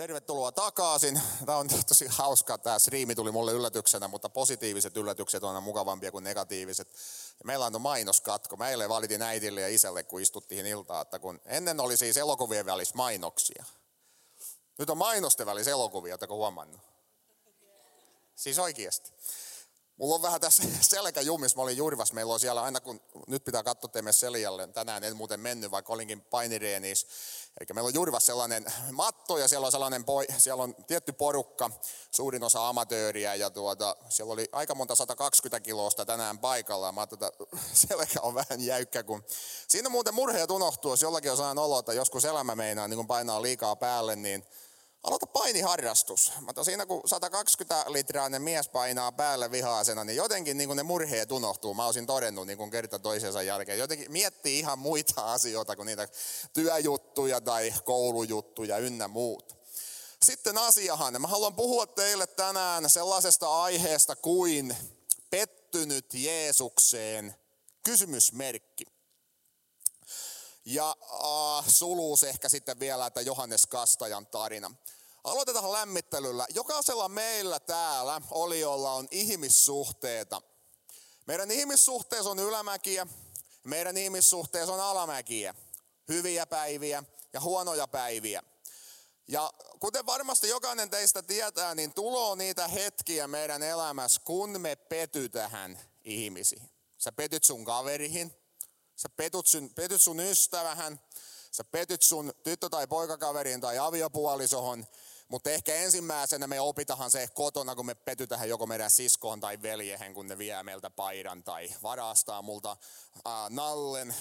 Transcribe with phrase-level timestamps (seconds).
[0.00, 1.20] Tervetuloa takaisin.
[1.46, 2.58] Tämä on tosi hauska.
[2.58, 6.88] Tämä striimi tuli mulle yllätyksenä, mutta positiiviset yllätykset on aina mukavampia kuin negatiiviset.
[7.38, 8.56] Ja meillä on mainoskatko.
[8.56, 12.66] Mä eilen valitin äitille ja isälle, kun istuttiin iltaa, että kun ennen oli siis elokuvien
[12.66, 13.64] välissä mainoksia.
[14.78, 16.80] Nyt on mainosten välissä elokuvia, oletteko huomannut?
[18.36, 19.12] Siis oikeasti.
[20.00, 21.56] Mulla on vähän tässä selkä jumis.
[21.56, 22.12] Mä olin Jurvas.
[22.12, 24.66] Meillä on siellä aina, kun nyt pitää katsoa teemme Selialle.
[24.66, 27.06] Tänään en muuten mennyt, vaikka olinkin painireenissä.
[27.60, 31.70] Eli meillä on Jurvas sellainen matto ja siellä on sellainen poi, siellä on tietty porukka,
[32.10, 36.92] suurin osa amatööriä ja tuota, siellä oli aika monta 120 kilosta tänään paikalla.
[36.92, 37.32] Mä että
[37.88, 39.24] selkä on vähän jäykkä, kun
[39.68, 43.06] siinä muuten murheet unohtuu, jos jollakin on sellainen olo, että joskus elämä meinaa, niin kun
[43.06, 44.44] painaa liikaa päälle, niin
[45.02, 46.32] aloita painiharrastus.
[46.40, 51.74] Mä siinä kun 120 litrainen mies painaa päälle vihaasena, niin jotenkin niin ne murheet unohtuu.
[51.74, 53.78] Mä olisin todennut niin kuin kerta toisensa jälkeen.
[53.78, 56.08] Jotenkin miettii ihan muita asioita kuin niitä
[56.52, 59.60] työjuttuja tai koulujuttuja ynnä muut.
[60.22, 61.20] Sitten asiahan.
[61.20, 64.76] Mä haluan puhua teille tänään sellaisesta aiheesta kuin
[65.30, 67.34] pettynyt Jeesukseen
[67.82, 68.99] kysymysmerkki.
[70.64, 70.96] Ja
[71.58, 74.70] äh, suluus ehkä sitten vielä, että Johannes Kastajan tarina.
[75.24, 76.46] Aloitetaan lämmittelyllä.
[76.54, 80.42] Jokaisella meillä täällä oliolla on ihmissuhteita.
[81.26, 83.06] Meidän ihmissuhteessa on ylämäkiä,
[83.64, 85.54] meidän ihmissuhteessa on alamäkiä.
[86.08, 88.42] Hyviä päiviä ja huonoja päiviä.
[89.28, 95.78] Ja kuten varmasti jokainen teistä tietää, niin tulo niitä hetkiä meidän elämässä, kun me petytähän
[96.04, 96.70] ihmisiin.
[96.98, 98.39] Sä petyt sun kaverihin,
[99.02, 101.00] Sä petut sun, petut sun ystävähän,
[101.52, 104.86] sä petyt sun tyttö- tai poikakaveriin tai aviopuolisohon,
[105.28, 110.14] mutta ehkä ensimmäisenä me opitahan se kotona, kun me petytähän joko meidän siskoon tai veljehen,
[110.14, 112.70] kun ne vie meiltä paidan tai varastaa multa
[113.26, 114.14] äh, nallen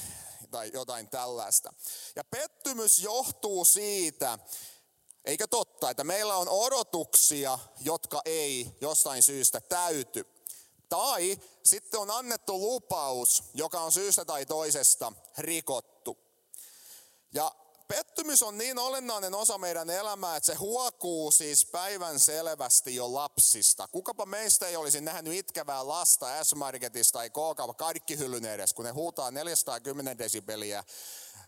[0.51, 1.73] tai jotain tällaista.
[2.15, 4.39] Ja pettymys johtuu siitä,
[5.25, 10.38] eikä totta, että meillä on odotuksia, jotka ei jostain syystä täyty.
[10.89, 16.17] Tai sitten on annettu lupaus, joka on syystä tai toisesta rikottu.
[17.33, 17.55] Ja
[17.87, 23.87] pettymys on niin olennainen osa meidän elämää, että se huokuu siis päivän selvästi jo lapsista.
[23.87, 29.31] Kukapa meistä ei olisi nähnyt itkevää lasta S-Marketista tai K-kaupan karkkihyllyn edes, kun ne huutaa
[29.31, 30.83] 410 desibeliä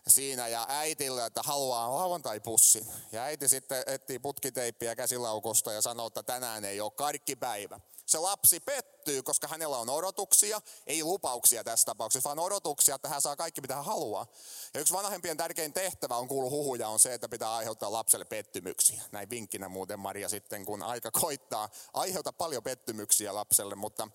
[0.08, 2.86] siinä ja äitille, että haluaa lauantai-pussin.
[3.12, 7.80] Ja äiti sitten etsii putkiteippiä käsilaukusta ja sanoo, että tänään ei ole karkkipäivä.
[8.06, 13.22] Se lapsi pettyy, koska hänellä on odotuksia, ei lupauksia tässä tapauksessa, vaan odotuksia, että hän
[13.22, 14.26] saa kaikki mitä hän haluaa.
[14.74, 19.02] Ja yksi vanhempien tärkein tehtävä on kuulu huhuja on se, että pitää aiheuttaa lapselle pettymyksiä.
[19.12, 24.08] Näin vinkkinä muuten Maria sitten, kun aika koittaa, aiheuta paljon pettymyksiä lapselle, mutta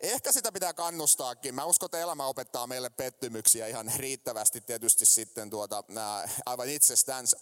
[0.00, 1.54] Ehkä sitä pitää kannustaakin.
[1.54, 5.84] Mä uskon, että elämä opettaa meille pettymyksiä ihan riittävästi tietysti sitten tuota,
[6.46, 7.40] aivan itsestänsä.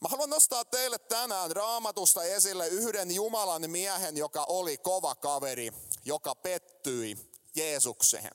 [0.00, 5.72] Mä haluan nostaa teille tänään raamatusta esille yhden Jumalan miehen, joka oli kova kaveri,
[6.04, 8.30] joka pettyi Jeesukseen.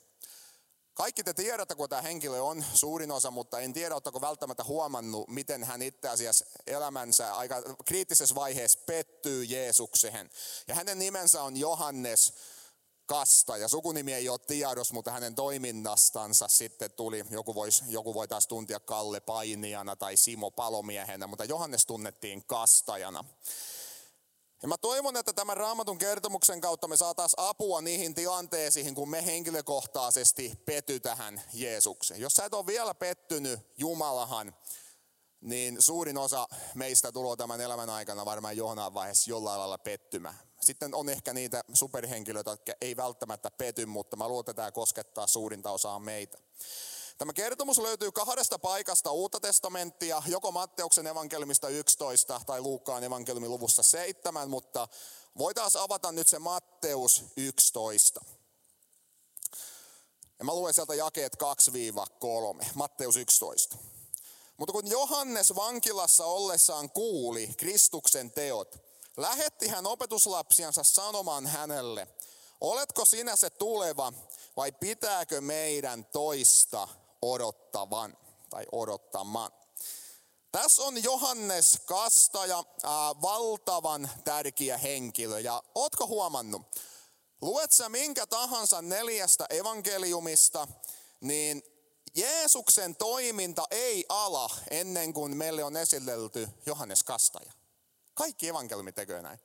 [0.94, 5.28] Kaikki te tiedätte, kun tämä henkilö on suurin osa, mutta en tiedä, oletteko välttämättä huomannut,
[5.28, 10.30] miten hän itse asiassa elämänsä aika kriittisessä vaiheessa pettyy Jeesukseen.
[10.68, 12.34] Ja hänen nimensä on Johannes
[13.09, 18.47] Kasta ja sukunimi ei ole tiedossa, mutta hänen toiminnastansa sitten tuli, joku, vois, joku taas
[18.47, 23.25] tuntia Kalle Painijana tai Simo Palomiehenä, mutta Johannes tunnettiin Kastajana.
[24.62, 29.25] Ja mä toivon, että tämän raamatun kertomuksen kautta me saataisiin apua niihin tilanteisiin, kun me
[29.25, 32.22] henkilökohtaisesti pety tähän Jeesukseen.
[32.22, 34.56] Jos sä et ole vielä pettynyt Jumalahan,
[35.42, 40.49] niin suurin osa meistä tulee tämän elämän aikana varmaan johonain vaiheessa jollain lailla pettymään.
[40.62, 45.28] Sitten on ehkä niitä superhenkilöitä, jotka ei välttämättä pety, mutta mä luulen, että tämä koskettaa
[45.28, 46.38] suurinta osaa meitä.
[47.18, 53.84] Tämä kertomus löytyy kahdesta paikasta uutta testamenttia, joko Matteuksen evankeliumista 11 tai Luukkaan evankeliumin luvussa
[53.84, 54.88] 7, mutta
[55.38, 58.25] voitaisiin avata nyt se Matteus 11.
[60.40, 61.38] Ja mä luen sieltä jakeet
[62.64, 63.78] 2-3, Matteus 11.
[64.58, 72.08] Mutta kun Johannes vankilassa ollessaan kuuli Kristuksen teot, lähetti hän opetuslapsiansa sanomaan hänelle,
[72.62, 74.14] oletko sinä se tuleva
[74.58, 76.88] vai pitääkö meidän toista
[77.22, 78.18] odottavan
[78.50, 79.52] tai odottamaan?
[80.52, 85.40] Tässä on Johannes Kastaja, ää, valtavan tärkeä henkilö.
[85.40, 86.62] Ja ootko huomannut,
[87.42, 90.68] luet sä minkä tahansa neljästä evankeliumista,
[91.22, 91.64] niin
[92.16, 97.52] Jeesuksen toiminta ei ala ennen kuin meille on esitelty Johannes Kastaja.
[98.19, 99.39] Kaikki evankeliumi tekee näin.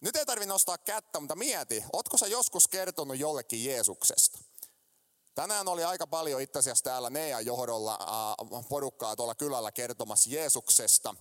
[0.00, 4.38] Nyt ei tarvitse nostaa kättä, mutta mieti, ootko sä joskus kertonut jollekin Jeesuksesta?
[5.34, 7.98] Tänään oli aika paljon itse asiassa täällä Nea johdolla
[8.68, 11.14] porukkaa tuolla kylällä kertomassa Jeesuksesta.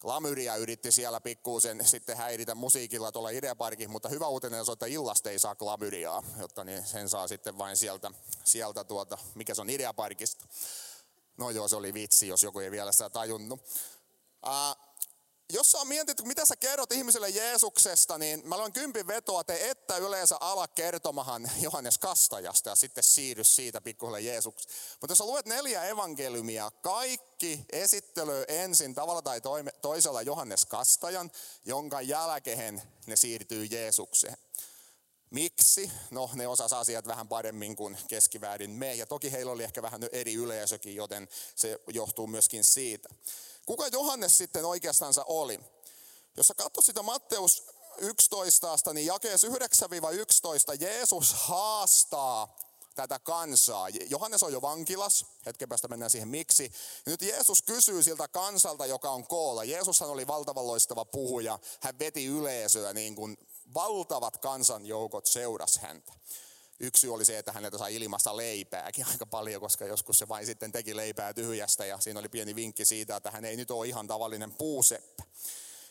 [0.00, 5.30] Klamydia yritti siellä pikkuusen sitten häiritä musiikilla tuolla Ideaparkin, mutta hyvä uutinen on, että illasta
[5.30, 8.10] ei saa klamydiaa, jotta niin sen saa sitten vain sieltä,
[8.44, 10.46] sieltä tuota, mikä se on Ideaparkista.
[11.36, 13.60] No joo, se oli vitsi, jos joku ei vielä sitä tajunnut.
[14.46, 14.91] Uh,
[15.52, 19.96] jos sä mietit, mitä sä kerrot ihmiselle Jeesuksesta, niin mä luen kympin vetoa, te että
[19.96, 24.72] yleensä ala kertomahan Johannes Kastajasta ja sitten siirry siitä pikkuhiljaa Jeesuksesta.
[25.00, 29.40] Mutta jos sä luet neljä evankeliumia, kaikki esittely ensin tavalla tai
[29.82, 31.30] toisella Johannes Kastajan,
[31.64, 34.36] jonka jälkeen ne siirtyy Jeesukseen.
[35.30, 35.90] Miksi?
[36.10, 38.94] No ne osas asiat vähän paremmin kuin keskiväärin me.
[38.94, 43.08] Ja toki heillä oli ehkä vähän eri yleisökin, joten se johtuu myöskin siitä.
[43.66, 45.60] Kuka Johannes sitten oikeastaan oli?
[46.36, 47.62] Jos sä katsot sitä Matteus
[47.98, 49.50] 11, niin jakeessa 9-11
[50.80, 52.56] Jeesus haastaa
[52.94, 53.88] tätä kansaa.
[53.88, 56.72] Johannes on jo vankilas, hetken päästä mennään siihen miksi.
[57.06, 59.64] Nyt Jeesus kysyy siltä kansalta, joka on koolla.
[59.64, 61.58] Jeesushan oli valtavan loistava puhuja.
[61.80, 63.36] Hän veti yleisöä, niin kuin
[63.74, 66.12] valtavat kansanjoukot seurasi häntä.
[66.82, 70.72] Yksi oli se, että häneltä sai ilmasta leipääkin aika paljon, koska joskus se vain sitten
[70.72, 74.06] teki leipää tyhjästä ja siinä oli pieni vinkki siitä, että hän ei nyt ole ihan
[74.06, 75.22] tavallinen puuseppä.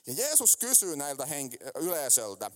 [0.07, 2.51] Ja Jeesus kysyy näiltä henki- yleisöltä,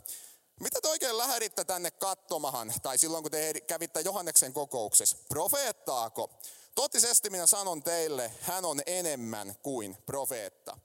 [0.59, 6.29] mitä te oikein lähditte tänne katsomahan, tai silloin kun te kävitte Johanneksen kokouksessa, profeettaako?
[6.75, 10.77] Totisesti minä sanon teille, hän on enemmän kuin profeetta.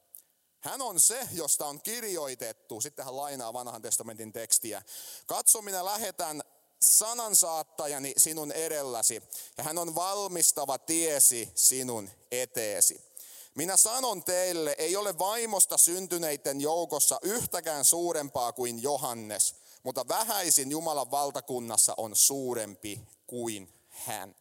[0.61, 4.83] Hän on se, josta on kirjoitettu, sitten hän lainaa vanhan testamentin tekstiä.
[5.27, 6.43] Katso, minä lähetän
[6.83, 9.23] sanansaatajani sinun edelläsi,
[9.59, 13.11] ja hän on valmistava tiesi sinun eteesi.
[13.55, 21.11] Minä sanon teille, ei ole vaimosta syntyneiden joukossa yhtäkään suurempaa kuin Johannes, mutta vähäisin Jumalan
[21.11, 24.37] valtakunnassa on suurempi kuin hän.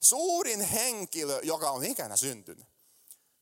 [0.00, 2.71] Suurin henkilö, joka on ikänä syntynyt.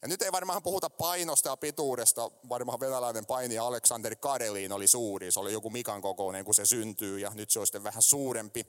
[0.02, 5.32] Ja nyt ei varmaan puhuta painosta ja pituudesta, varmaan venäläinen painija Aleksander Karelin oli suuri,
[5.32, 8.67] se oli joku Mikan kokoinen, kun se syntyy ja nyt se on sitten vähän suurempi.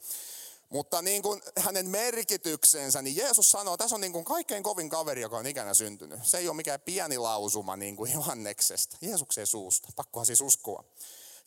[0.69, 5.21] Mutta niin kuin hänen merkityksensä, niin Jeesus sanoo, tässä on niin kuin kaikkein kovin kaveri,
[5.21, 6.19] joka on ikänä syntynyt.
[6.23, 10.83] Se ei ole mikään pieni lausuma niin kuin Johanneksesta, Jeesuksen suusta, pakkohan siis uskoa.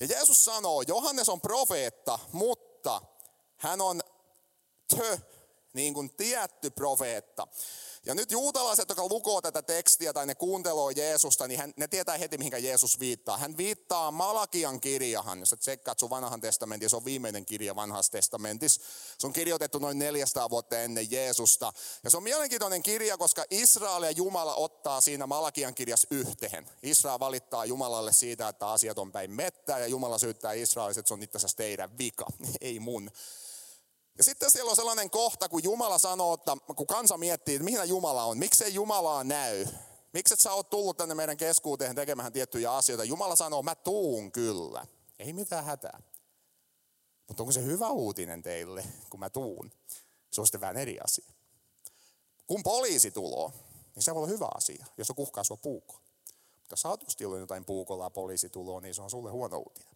[0.01, 3.03] Ja Jeesus sanoo, Johannes on profeetta, mutta
[3.57, 4.01] hän on
[4.97, 5.19] tö,
[5.73, 7.47] niin kuin tietty profeetta.
[8.07, 12.19] Ja nyt juutalaiset, jotka lukoo tätä tekstiä tai ne kuunteloo Jeesusta, niin hän, ne tietää
[12.19, 13.39] heti, mihin Jeesus viittaa.
[13.39, 18.13] Hän viittaa Malakian kirjahan, jos et tsekkaat sun vanhan testamentin, se on viimeinen kirja vanhassa
[18.13, 18.81] testamentissa.
[19.19, 21.73] Se on kirjoitettu noin 400 vuotta ennen Jeesusta.
[22.05, 26.71] Ja se on mielenkiintoinen kirja, koska Israel ja Jumala ottaa siinä Malakian kirjassa yhteen.
[26.83, 31.15] Israel valittaa Jumalalle siitä, että asiat on päin mettää ja Jumala syyttää Israelissa, että se
[31.15, 32.27] on itse asiassa teidän vika,
[32.61, 33.11] ei mun.
[34.19, 37.89] Ja sitten siellä on sellainen kohta, kun Jumala sanoo, että kun kansa miettii, että mihin
[37.89, 39.67] Jumala on, miksei Jumalaa näy.
[40.13, 43.05] Miksi et sä oot tullut tänne meidän keskuuteen tekemään tiettyjä asioita?
[43.05, 44.87] Jumala sanoo, mä tuun kyllä.
[45.19, 46.03] Ei mitään hätää.
[47.29, 49.73] Mutta onko se hyvä uutinen teille, kun mä tuun?
[50.31, 51.33] Se on sitten vähän eri asia.
[52.47, 53.53] Kun poliisi tulo,
[53.95, 56.01] niin se voi olla hyvä asia, jos se kuhkaa sua puukolla.
[56.71, 56.89] Mutta
[57.29, 59.95] on jotain puukolla poliisi tuloa, niin se on sulle huono uutinen.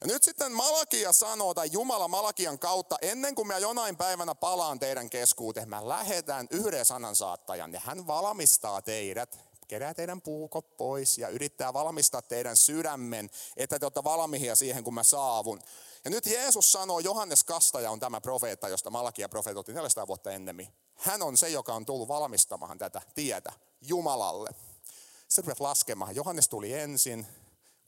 [0.00, 4.78] Ja nyt sitten Malakia sanoo, tai Jumala Malakian kautta, ennen kuin mä jonain päivänä palaan
[4.78, 9.38] teidän keskuuteen, mä lähetän yhden sanansaattajan ja hän valmistaa teidät,
[9.68, 14.94] kerää teidän puukot pois ja yrittää valmistaa teidän sydämen, että te olette valmiita siihen, kun
[14.94, 15.60] mä saavun.
[16.04, 20.68] Ja nyt Jeesus sanoo, Johannes Kastaja on tämä profeetta, josta Malakia profeetotti 400 vuotta ennemmin.
[20.94, 24.50] Hän on se, joka on tullut valmistamaan tätä tietä Jumalalle.
[25.28, 26.16] Sitten laskemaan.
[26.16, 27.26] Johannes tuli ensin,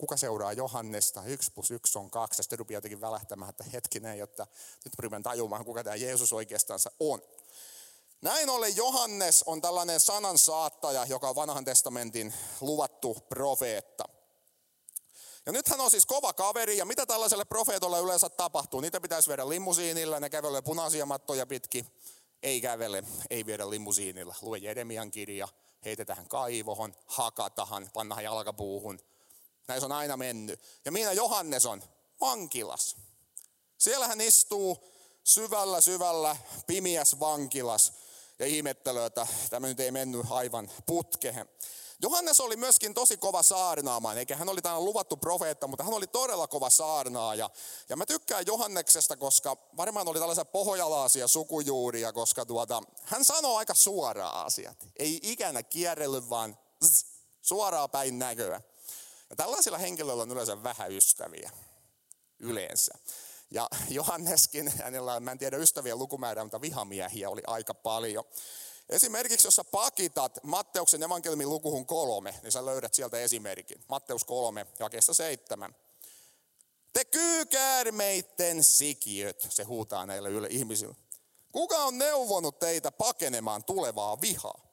[0.03, 4.19] kuka seuraa Johannesta, yksi plus yksi on kaksi, ja sitten rupeaa jotenkin välähtämään, että hetkinen,
[4.19, 4.47] jotta
[4.85, 7.23] nyt rupean tajumaan, kuka tämä Jeesus oikeastaan on.
[8.21, 14.05] Näin ollen Johannes on tällainen sanansaattaja, joka on vanhan testamentin luvattu profeetta.
[15.47, 18.81] Ja nyt hän on siis kova kaveri, ja mitä tällaiselle profeetolle yleensä tapahtuu?
[18.81, 21.87] Niitä pitäisi viedä limusiinilla, ne kävelee punaisia mattoja pitki.
[22.43, 24.35] Ei kävele, ei viedä limusiinilla.
[24.43, 25.49] Lue Jeremian kirja,
[25.85, 29.01] heitetään kaivohon, hakatahan, pannaan jalkapuuhun–
[29.69, 30.61] näin se on aina mennyt.
[30.85, 31.83] Ja minä Johannes on
[32.21, 32.97] vankilas.
[33.79, 34.93] Siellä hän istuu
[35.25, 37.93] syvällä, syvällä, pimiäs vankilas
[38.39, 41.49] ja ihmettelee, että tämä nyt ei mennyt aivan putkehen.
[42.03, 46.07] Johannes oli myöskin tosi kova saarnaamaan, eikä hän oli tänään luvattu profeetta, mutta hän oli
[46.07, 47.51] todella kova saarnaaja.
[47.89, 53.75] Ja mä tykkään Johanneksesta, koska varmaan oli tällaisia pohjalaisia sukujuuria, koska tuota, hän sanoo aika
[53.75, 54.89] suoraa asiat.
[54.97, 57.07] Ei ikänä kierrellyt, vaan zzz,
[57.93, 58.61] päin näköä.
[59.33, 61.51] Ja tällaisilla henkilöillä on yleensä vähän ystäviä.
[62.39, 62.95] Yleensä.
[63.51, 68.25] Ja Johanneskin, hänellä mä en tiedä ystävien lukumäärää, mutta vihamiehiä oli aika paljon.
[68.89, 73.85] Esimerkiksi jos sä pakitat Matteuksen evankeliumin lukuhun kolme, niin sä löydät sieltä esimerkin.
[73.89, 75.77] Matteus kolme, jakeessa seitsemän.
[76.93, 80.97] Te kyykäärmeitten sikiöt, se huutaa näille ihmisille.
[81.53, 84.72] Kuka on neuvonut teitä pakenemaan tulevaa vihaa?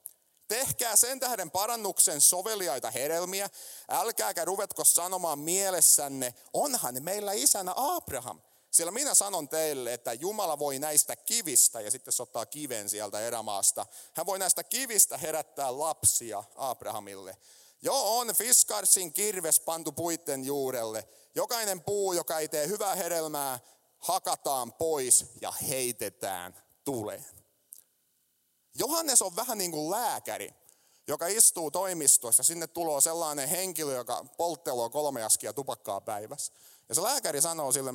[0.50, 3.50] Tehkää sen tähden parannuksen soveliaita hedelmiä,
[3.88, 8.40] älkääkä ruvetko sanomaan mielessänne, onhan meillä isänä Abraham.
[8.70, 13.20] Sillä minä sanon teille, että Jumala voi näistä kivistä, ja sitten se ottaa kiven sieltä
[13.20, 17.36] erämaasta, hän voi näistä kivistä herättää lapsia Abrahamille.
[17.82, 21.08] Jo on Fiskarsin kirves pantu puitten juurelle.
[21.34, 23.58] Jokainen puu, joka ei tee hyvää hedelmää,
[23.98, 27.39] hakataan pois ja heitetään tuleen.
[28.74, 30.54] Johannes on vähän niin kuin lääkäri,
[31.08, 32.42] joka istuu toimistossa.
[32.42, 36.52] Sinne tulee sellainen henkilö, joka poltteloo kolme askia tupakkaa päivässä.
[36.88, 37.94] Ja se lääkäri sanoo sille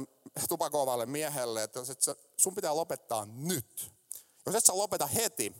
[0.49, 1.79] tupakovalle miehelle, että
[2.37, 3.91] sun pitää lopettaa nyt.
[4.45, 5.55] Jos et sä lopeta heti,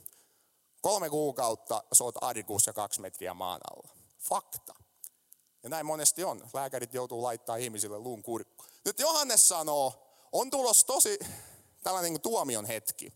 [0.82, 3.90] kolme kuukautta sä oot arikuussa kaksi metriä maan alla.
[4.20, 4.74] Fakta.
[5.64, 6.50] Ja näin monesti on.
[6.54, 8.66] Lääkärit joutuu laittaa ihmisille luun kurkku.
[8.86, 9.94] Nyt Johannes sanoo,
[10.32, 11.20] on tulos tosi
[11.84, 13.14] tällainen niin tuomion hetki.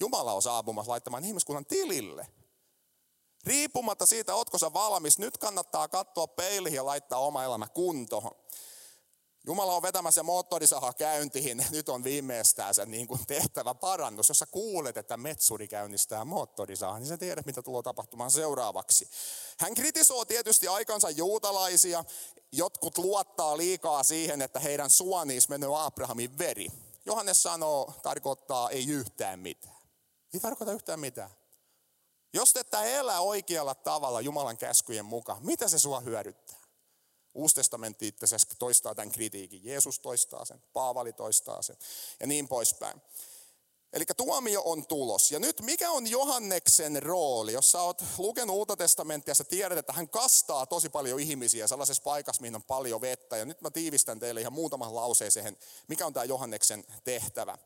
[0.00, 2.26] Jumala on saapumassa laittamaan ihmiskunnan tilille.
[3.46, 8.30] Riippumatta siitä, otko sä valmis, nyt kannattaa katsoa peiliin ja laittaa oma elämä kuntoon.
[9.46, 14.28] Jumala on vetämässä moottorisaha käyntiin, nyt on viimeistään se niin kuin tehtävä parannus.
[14.28, 19.10] Jos sä kuulet, että metsuri käynnistää moottorisaha, niin sä tiedät, mitä tulee tapahtumaan seuraavaksi.
[19.58, 22.04] Hän kritisoi tietysti aikansa juutalaisia.
[22.52, 26.66] Jotkut luottaa liikaa siihen, että heidän suoniis menee Abrahamin veri.
[27.06, 29.75] Johannes sanoo, tarkoittaa ei yhtään mitään.
[30.34, 31.30] Ei tarkoita yhtään mitään.
[32.32, 36.58] Jos tätä elää oikealla tavalla Jumalan käskyjen mukaan, mitä se sua hyödyttää?
[37.34, 39.64] Uusi testamentti itse asiassa toistaa tämän kritiikin.
[39.64, 41.76] Jeesus toistaa sen, Paavali toistaa sen
[42.20, 43.02] ja niin poispäin.
[43.92, 45.32] Eli tuomio on tulos.
[45.32, 47.52] Ja nyt mikä on Johanneksen rooli?
[47.52, 52.02] Jos sä oot lukenut uutta testamenttia, sä tiedät, että hän kastaa tosi paljon ihmisiä sellaisessa
[52.02, 53.36] paikassa, mihin on paljon vettä.
[53.36, 55.56] Ja nyt mä tiivistän teille ihan muutaman lauseeseen,
[55.88, 57.58] mikä on tämä Johanneksen tehtävä.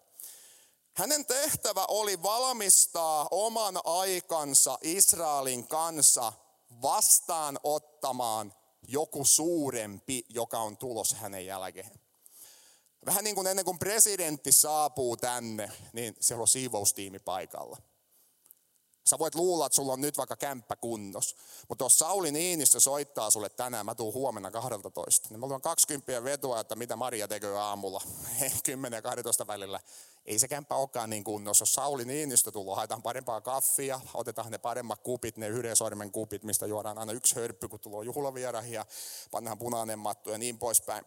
[0.94, 6.32] Hänen tehtävä oli valmistaa oman aikansa Israelin kansa
[6.82, 8.54] vastaanottamaan
[8.88, 12.00] joku suurempi, joka on tulos hänen jälkeen.
[13.06, 17.76] Vähän niin kuin ennen kuin presidentti saapuu tänne, niin siellä on siivoustiimi paikalla.
[19.04, 21.36] Sä voit luulla, että sulla on nyt vaikka kämppä kunnos.
[21.68, 26.24] Mutta jos Sauli Niinistö soittaa sulle tänään, mä tuun huomenna 12, niin mä luon 20
[26.24, 28.00] vetoa, että mitä Maria tekee aamulla
[28.64, 29.80] 10 ja 12 välillä
[30.30, 31.62] ei se kämppä olekaan niin kunnossa.
[31.62, 36.42] Jos Sauli Niinistö tullut, haetaan parempaa kaffia, otetaan ne paremmat kupit, ne yhden sormen kupit,
[36.42, 38.86] mistä juodaan aina yksi hörppy, kun tulee juhlavierahia,
[39.30, 41.04] pannaan punainen matto ja niin poispäin.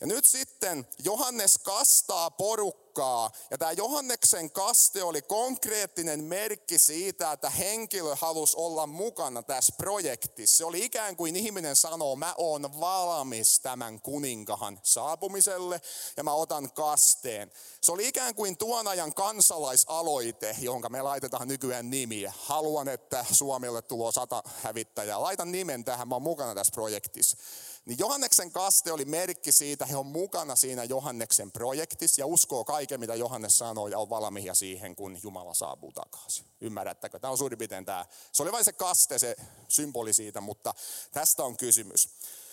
[0.00, 3.30] Ja nyt sitten Johannes kastaa porukkaa.
[3.50, 10.56] Ja tämä Johanneksen kaste oli konkreettinen merkki siitä, että henkilö halusi olla mukana tässä projektissa.
[10.56, 15.80] Se oli ikään kuin ihminen sanoo, mä oon valmis tämän kuninkahan saapumiselle
[16.16, 17.52] ja mä otan kasteen.
[17.80, 22.32] Se oli ikään kuin tuon ajan kansalaisaloite, jonka me laitetaan nykyään nimiä.
[22.38, 25.20] Haluan, että Suomelle tulo sata hävittäjää.
[25.20, 27.36] Laitan nimen tähän, mä oon mukana tässä projektissa.
[27.84, 33.00] Niin Johanneksen kaste oli merkki siitä, he on mukana siinä Johanneksen projektissa ja uskoo kaiken,
[33.00, 36.46] mitä Johannes sanoo ja on valmiita siihen, kun Jumala saapuu takaisin.
[36.60, 37.18] Ymmärrättekö?
[37.18, 38.06] Tämä on suurin piirtein tämä.
[38.32, 39.36] Se oli vain se kaste, se
[39.68, 40.74] symboli siitä, mutta
[41.12, 42.08] tästä on kysymys.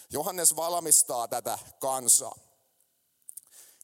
[0.09, 2.35] Johannes valmistaa tätä kansaa.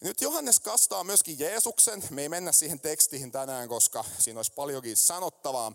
[0.02, 2.04] Nyt Johannes kastaa myöskin Jeesuksen.
[2.10, 5.74] Me ei mennä siihen tekstiin tänään, koska siinä olisi paljonkin sanottavaa.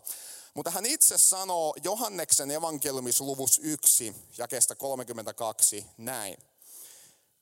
[0.54, 6.36] Mutta hän itse sanoo Johanneksen evankeliumisluvus 1, jakeesta 32 näin.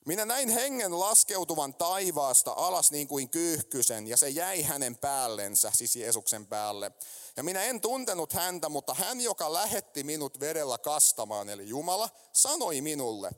[0.07, 5.97] Minä näin hengen laskeutuvan taivaasta alas niin kuin kyyhkysen, ja se jäi hänen päällensä, siis
[5.97, 6.91] Jeesuksen päälle.
[7.37, 12.81] Ja minä en tuntenut häntä, mutta hän, joka lähetti minut verellä kastamaan, eli Jumala, sanoi
[12.81, 13.31] minulle,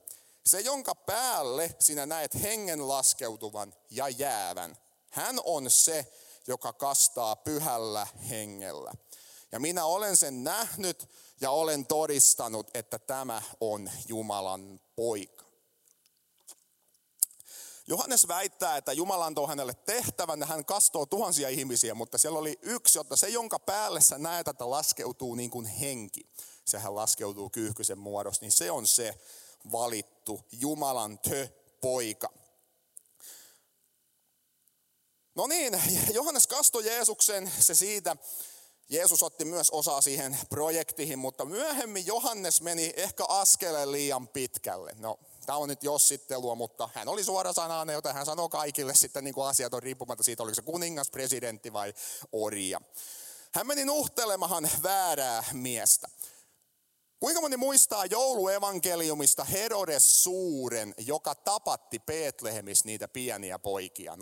[0.46, 4.76] se jonka päälle sinä näet hengen laskeutuvan ja jäävän,
[5.10, 6.12] hän on se,
[6.46, 8.92] joka kastaa pyhällä hengellä.
[9.52, 11.10] Ja minä olen sen nähnyt
[11.40, 15.44] ja olen todistanut, että tämä on Jumalan poika.
[17.86, 22.58] Johannes väittää, että Jumala antoi hänelle tehtävän ja hän kastoo tuhansia ihmisiä, mutta siellä oli
[22.62, 26.26] yksi, jotta se, jonka päälle sä näet, että laskeutuu niin kuin henki,
[26.64, 29.18] sehän laskeutuu kyyhkysen muodossa, niin se on se
[29.72, 30.13] valittu
[30.52, 32.32] Jumalan tö-poika.
[35.34, 38.16] No niin, Johannes kastoi Jeesuksen, se siitä,
[38.88, 44.92] Jeesus otti myös osaa siihen projektiin, mutta myöhemmin Johannes meni ehkä askeleen liian pitkälle.
[44.98, 49.34] No, tämä on nyt jossittelua, mutta hän oli suorasanainen, joten hän sanoi kaikille sitten niin
[49.34, 51.94] kuin asiat on riippumatta siitä, oliko se kuningas, presidentti vai
[52.32, 52.80] orja.
[53.52, 56.08] Hän meni nuhtelemahan väärää miestä.
[57.24, 64.16] Kuinka moni muistaa jouluevankeliumista Herodes Suuren, joka tapatti Betlehemissä niitä pieniä poikia 0-2?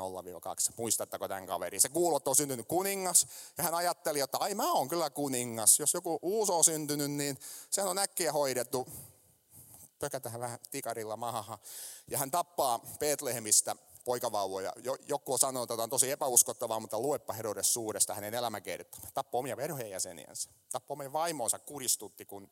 [0.77, 1.81] Muistatteko tämän kaveri?
[1.81, 3.27] Se kuulot on syntynyt kuningas
[3.59, 5.81] ja hän ajatteli, että ai mä oon kyllä kuningas.
[5.81, 7.39] Jos joku uusi on syntynyt, niin
[7.71, 8.89] sehän on äkkiä hoidettu.
[9.99, 11.59] Pökätään vähän tikarilla mahaha.
[12.11, 14.73] Ja hän tappaa Betlehemistä poikavauvoja.
[15.09, 19.13] Joku on sanonut, että on tosi epäuskottavaa, mutta luepa Herodes suuresta hänen elämäkertomaan.
[19.15, 20.51] Tappoi omia perheenjäseniänsä.
[20.73, 22.51] Tappoi omia vaimonsa, kuristutti kun,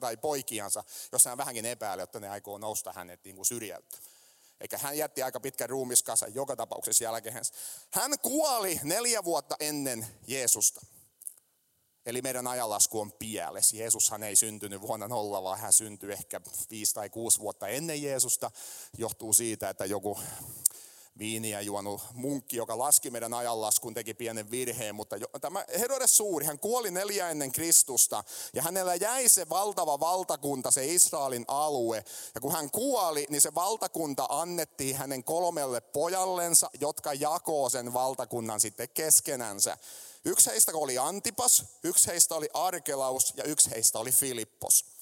[0.00, 3.46] tai poikiansa, jos hän vähänkin epäili, että ne aikoo nousta hänet niin kuin.
[4.60, 7.42] Eikä hän jätti aika pitkän ruumiskasa joka tapauksessa jälkeen.
[7.90, 10.86] Hän kuoli neljä vuotta ennen Jeesusta.
[12.06, 13.76] Eli meidän ajanlasku on pielessä.
[13.76, 16.40] Jeesushan ei syntynyt vuonna nolla, vaan hän syntyi ehkä
[16.70, 18.50] viisi tai kuusi vuotta ennen Jeesusta.
[18.98, 20.18] Johtuu siitä, että joku
[21.18, 26.46] viiniä juonut munkki, joka laski meidän ajanlaskun, teki pienen virheen, mutta jo, tämä Herodes suuri,
[26.46, 32.04] hän kuoli neljä ennen Kristusta ja hänellä jäi se valtava valtakunta, se Israelin alue.
[32.34, 38.60] Ja kun hän kuoli, niin se valtakunta annettiin hänen kolmelle pojallensa, jotka jakoo sen valtakunnan
[38.60, 39.78] sitten keskenänsä.
[40.24, 44.95] Yksi heistä oli Antipas, yksi heistä oli Arkelaus ja yksi heistä oli Filippos.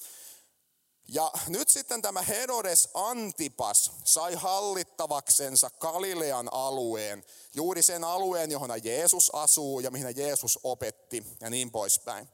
[1.07, 9.35] Ja nyt sitten tämä Herodes Antipas sai hallittavaksensa Galilean alueen, juuri sen alueen, johon Jeesus
[9.35, 12.27] asuu ja mihin Jeesus opetti ja niin poispäin.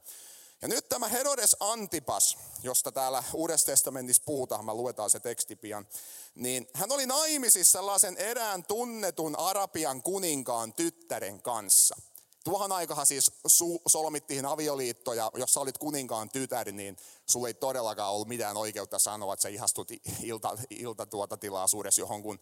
[0.62, 5.88] Ja nyt tämä Herodes Antipas, josta täällä Uudessa testamentissa puhutaan, mä luetaan se teksti pian,
[6.34, 11.96] niin hän oli naimisissa sellaisen erään tunnetun Arabian kuninkaan tyttären kanssa–
[12.44, 16.96] Tuohon aikahan siis su- solmittiin avioliitto ja jos sä olit kuninkaan tytär, niin
[17.26, 19.88] sulla ei todellakaan ollut mitään oikeutta sanoa, että sä ihastut
[20.22, 22.40] ilta, ilta tuota tilaisuudessa johonkin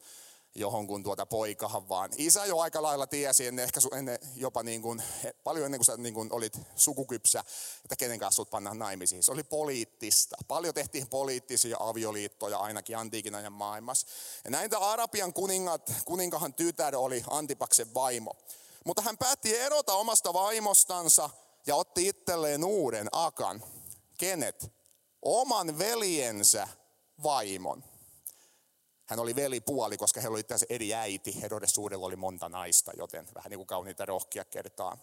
[0.55, 5.03] johonkin tuota poikahan, vaan isä jo aika lailla tiesi ennen, ehkä ennen, jopa niin kuin,
[5.45, 7.45] paljon ennen kuin sä niin kuin olit sukukypsä,
[7.85, 9.23] että kenen kanssa sut pannaan naimisiin.
[9.23, 10.37] Se oli poliittista.
[10.49, 14.07] Paljon tehtiin poliittisia avioliittoja ainakin antiikin ajan maailmassa.
[14.45, 18.37] Ja näitä Arabian kuningat, kuninkahan tytär oli Antipaksen vaimo.
[18.85, 21.31] Mutta hän päätti erota omasta vaimostansa
[21.67, 23.63] ja otti itselleen uuden akan.
[24.19, 24.73] Kenet?
[25.23, 26.69] Oman veljensä
[27.23, 27.85] vaimon.
[29.07, 31.43] Hän oli velipuoli, koska heillä oli tässä eri äiti.
[31.43, 34.99] Herodes suurella oli monta naista, joten vähän niin kuin kauniita rohkia kertaa,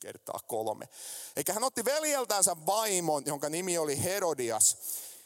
[0.00, 0.88] kertaa kolme.
[1.36, 4.76] Eikä hän otti veljeltänsä vaimon, jonka nimi oli Herodias.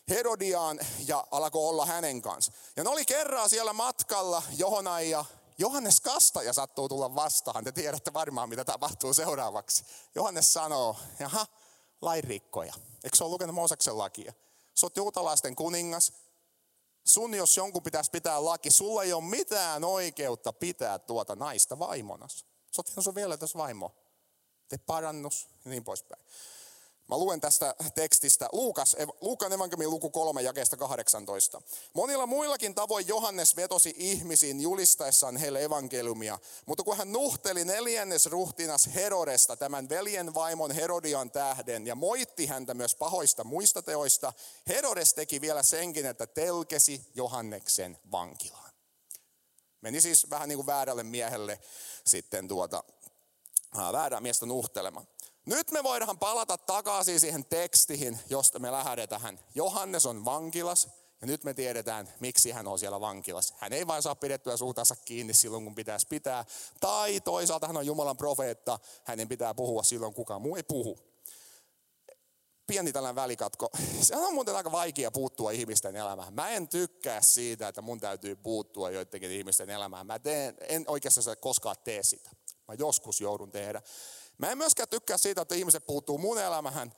[0.09, 2.53] Herodiaan ja alkoi olla hänen kanssa.
[2.77, 5.25] Ja ne oli kerran siellä matkalla Johonai ja
[5.61, 7.65] Johannes Kastaja sattuu tulla vastaan.
[7.65, 9.85] Te tiedätte varmaan, mitä tapahtuu seuraavaksi.
[10.15, 11.47] Johannes sanoo, jaha,
[12.01, 12.75] lainrikkoja.
[13.05, 14.33] Eikö se ole lukenut Mooseksen lakia?
[14.75, 16.13] Sä oot juutalaisten kuningas.
[17.05, 22.47] Sun, jos jonkun pitäisi pitää laki, sulla ei ole mitään oikeutta pitää tuota naista vaimonas.
[22.71, 23.95] Sä oot vielä tässä vaimo.
[24.69, 26.23] Te parannus ja niin poispäin.
[27.11, 31.63] Mä luen tästä tekstistä Luukas, Luukan evankeliumin luku 3 jakeesta 18.
[31.93, 38.91] Monilla muillakin tavoin Johannes vetosi ihmisiin julistaessaan heille evankeliumia, mutta kun hän nuhteli neljännes ruhtinas
[38.95, 44.33] Herodesta, tämän veljen vaimon Herodian tähden, ja moitti häntä myös pahoista muista teoista,
[44.69, 48.71] Herodes teki vielä senkin, että telkesi Johanneksen vankilaan.
[49.81, 51.61] Meni siis vähän niin kuin väärälle miehelle
[52.07, 52.85] sitten tuota,
[53.93, 55.07] väärää miestä nuhtelemaan.
[55.47, 59.41] Nyt me voidaan palata takaisin siihen tekstiin, josta me lähdetään.
[59.55, 60.89] Johannes on vankilas
[61.21, 63.55] ja nyt me tiedetään, miksi hän on siellä vankilassa.
[63.59, 66.45] Hän ei vain saa pidettyä suutansa kiinni silloin, kun pitäisi pitää.
[66.81, 70.99] Tai toisaalta hän on Jumalan profeetta, hänen pitää puhua silloin, kukaan muu ei puhu.
[72.67, 73.71] Pieni tällainen välikatko.
[74.03, 76.35] Se on muuten aika vaikea puuttua ihmisten elämään.
[76.35, 80.07] Mä en tykkää siitä, että mun täytyy puuttua joidenkin ihmisten elämään.
[80.07, 82.31] Mä teen, en oikeastaan koskaan tee sitä.
[82.69, 83.83] Mä joskus joudun tehdä.
[84.41, 86.93] Mä en myöskään tykkää siitä, että ihmiset puuttuu mun elämähän,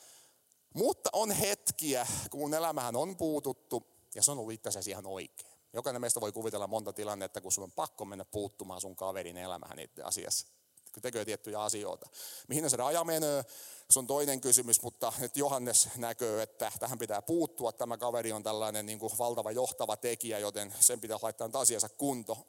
[0.75, 5.07] mutta on hetkiä, kun mun elämähän on puututtu ja se on ollut itse asiassa ihan
[5.07, 5.53] oikein.
[5.73, 9.79] Jokainen meistä voi kuvitella monta tilannetta, kun sun on pakko mennä puuttumaan sun kaverin elämähän
[9.79, 10.47] itse asiassa.
[10.95, 12.09] Kun tekee tiettyjä asioita.
[12.49, 13.45] Mihin se raja menee,
[13.91, 17.73] se on toinen kysymys, mutta nyt Johannes näkee, että tähän pitää puuttua.
[17.73, 22.47] Tämä kaveri on tällainen niin kuin valtava johtava tekijä, joten sen pitää laittaa asiansa kunto.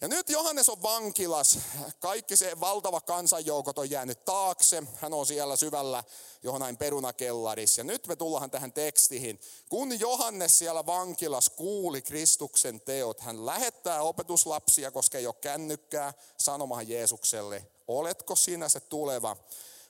[0.00, 1.58] Ja nyt Johannes on vankilas.
[2.00, 4.82] Kaikki se valtava kansanjoukot on jäänyt taakse.
[4.94, 6.04] Hän on siellä syvällä
[6.42, 7.80] Johannain perunakellarissa.
[7.80, 9.40] Ja nyt me tullaan tähän tekstiin.
[9.68, 16.88] Kun Johannes siellä vankilas kuuli Kristuksen teot, hän lähettää opetuslapsia, koska ei ole kännykkää, sanomaan
[16.88, 19.36] Jeesukselle, oletko sinä se tuleva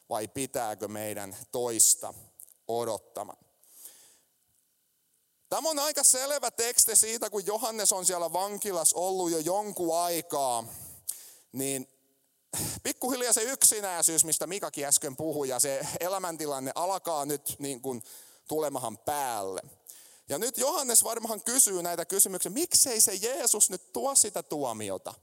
[0.09, 2.15] vai pitääkö meidän toista
[2.69, 3.46] odottamaan?
[5.57, 10.65] Tämä on aika selvä teksti siitä, kun Johannes on siellä vankilas ollut jo jonkun aikaa,
[11.53, 11.89] niin
[12.83, 18.03] pikkuhiljaa se yksinäisyys, mistä Mikakin äsken puhui, ja se elämäntilanne alkaa nyt niin kuin
[18.49, 19.63] tulemahan päälle.
[20.29, 25.15] Ja nyt Johannes varmaan kysyy näitä kysymyksiä, miksei se Jeesus nyt tuo sitä tuomiota?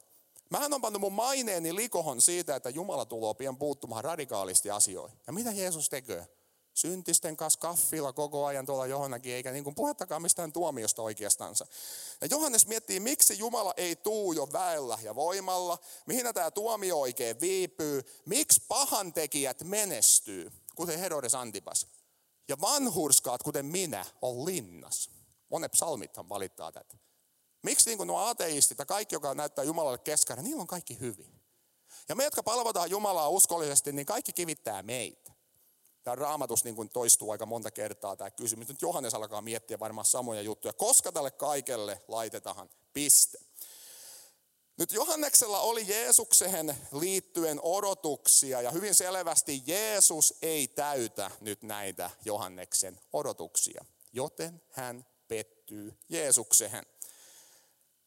[0.49, 5.19] Mähän on pannut mun maineeni likohon siitä, että Jumala tulee pian puuttumaan radikaalisti asioihin.
[5.27, 6.27] Ja mitä Jeesus tekee?
[6.73, 11.65] Syntisten kanssa kaffilla koko ajan tuolla johonkin, eikä niin kuin puhettakaan mistään tuomiosta oikeastansa.
[12.21, 17.41] Ja Johannes miettii, miksi Jumala ei tuu jo väellä ja voimalla, mihin tämä tuomio oikein
[17.41, 21.87] viipyy, miksi pahantekijät menestyy, kuten Herodes Antipas.
[22.47, 25.09] Ja vanhurskaat, kuten minä, on linnas.
[25.49, 26.97] Monet psalmithan valittaa tätä.
[27.61, 31.41] Miksi niin kuin nuo ateistit ja kaikki, joka näyttää Jumalalle keskellä, niillä on kaikki hyvin.
[32.09, 35.22] Ja me, jotka palvotaan Jumalaa uskollisesti, niin kaikki kivittää meitä.
[36.03, 38.67] Tämä raamatus niin kuin toistuu aika monta kertaa tämä kysymys.
[38.67, 40.73] Nyt Johannes alkaa miettiä varmaan samoja juttuja.
[40.73, 43.37] Koska tälle kaikelle laitetaan piste?
[44.77, 52.99] Nyt Johanneksella oli Jeesukseen liittyen odotuksia ja hyvin selvästi Jeesus ei täytä nyt näitä Johanneksen
[53.13, 56.85] odotuksia, joten hän pettyy Jeesukseen.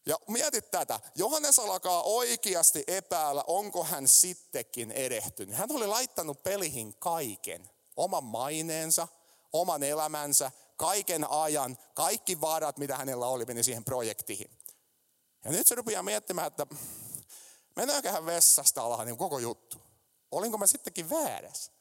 [0.07, 5.57] Ja mietit tätä, Johannes alkaa oikeasti epäillä, onko hän sittenkin erehtynyt.
[5.57, 9.09] Hän oli laittanut pelihin kaiken oman maineensa,
[9.53, 14.51] oman elämänsä, kaiken ajan, kaikki varat, mitä hänellä oli, meni siihen projektiin.
[15.45, 16.67] Ja nyt se rupeaa miettimään, että
[17.77, 19.77] mennäänköhän vessasta alas niin koko juttu.
[20.31, 21.73] Olinko mä sittenkin väärässä?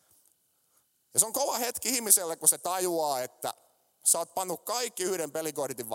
[1.14, 3.54] Ja se on kova hetki ihmiselle, kun se tajuaa, että
[4.04, 5.90] sä oot pannut kaikki yhden pelikortin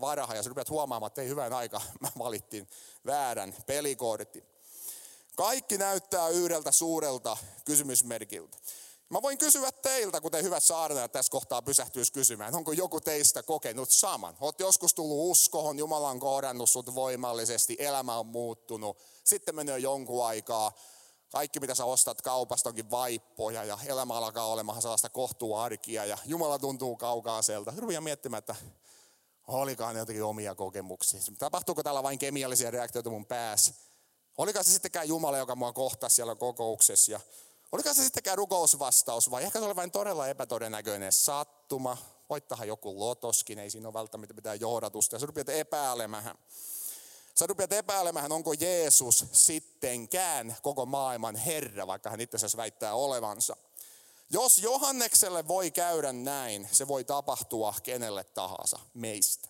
[0.00, 2.68] varahan ja sä rupeat huomaamaan, että ei hyvän aika, mä valittiin
[3.06, 4.46] väärän pelikortin.
[5.36, 8.58] Kaikki näyttää yhdeltä suurelta kysymysmerkiltä.
[9.12, 13.90] Mä voin kysyä teiltä, kuten hyvät saarnajat tässä kohtaa pysähtyisi kysymään, onko joku teistä kokenut
[13.90, 14.36] saman?
[14.40, 20.26] Oot joskus tullut uskohon, Jumala on kohdannut sut voimallisesti, elämä on muuttunut, sitten menee jonkun
[20.26, 20.72] aikaa,
[21.32, 26.58] kaikki mitä sä ostat kaupasta onkin vaippoja ja elämä alkaa olemaan sellaista kohtuarkia ja Jumala
[26.58, 27.72] tuntuu kaukaiselta.
[27.76, 28.54] Rupeaa miettimään, että
[29.46, 31.20] olikaan jotenkin omia kokemuksia.
[31.38, 33.74] Tapahtuuko täällä vain kemiallisia reaktioita mun päässä?
[34.38, 37.20] Olikaan se sittenkään Jumala, joka mua kohtasi siellä kokouksessa ja
[37.72, 41.96] Oliko se sittenkään rukousvastaus vai ehkä se oli vain todella epätodennäköinen sattuma.
[42.30, 45.16] Voittahan joku lotoskin, ei siinä ole välttämättä mitään johdatusta.
[45.16, 46.38] Ja sä rupeat epäilemään.
[47.34, 53.56] Sä rupeat epäilemään, onko Jeesus sittenkään koko maailman Herra, vaikka hän itse asiassa väittää olevansa.
[54.30, 59.48] Jos Johannekselle voi käydä näin, se voi tapahtua kenelle tahansa meistä.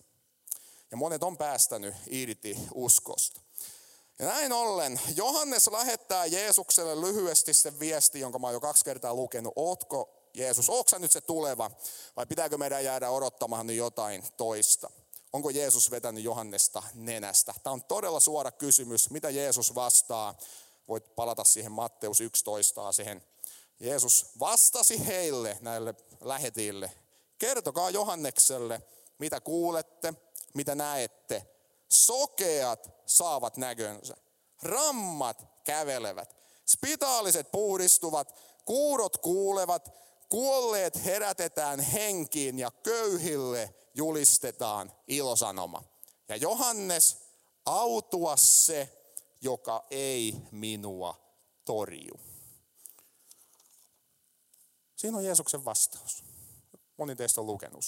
[0.91, 3.41] Ja monet on päästänyt irti uskosta.
[4.23, 9.13] Ja näin ollen Johannes lähettää Jeesukselle lyhyesti sen viesti, jonka mä oon jo kaksi kertaa
[9.13, 9.53] lukenut.
[9.55, 11.71] Ootko Jeesus, onko nyt se tuleva
[12.15, 14.89] vai pitääkö meidän jäädä odottamaan nyt jotain toista?
[15.33, 17.53] Onko Jeesus vetänyt Johannesta nenästä?
[17.63, 19.09] Tämä on todella suora kysymys.
[19.09, 20.37] Mitä Jeesus vastaa?
[20.87, 23.23] Voit palata siihen Matteus 11 siihen.
[23.79, 26.91] Jeesus vastasi heille, näille lähetille.
[27.37, 28.81] Kertokaa Johannekselle,
[29.19, 30.13] mitä kuulette,
[30.53, 31.52] mitä näette.
[31.93, 34.17] Sokeat saavat näkönsä.
[34.63, 36.35] Rammat kävelevät.
[36.65, 39.91] Spitaaliset puhdistuvat, kuurot kuulevat,
[40.29, 45.83] kuolleet herätetään henkiin ja köyhille julistetaan ilosanoma.
[46.27, 47.17] Ja Johannes,
[47.65, 48.97] autua se,
[49.41, 51.15] joka ei minua
[51.65, 52.19] torju.
[54.95, 56.23] Siinä on Jeesuksen vastaus.
[56.97, 57.83] Moni teistä on lukenut.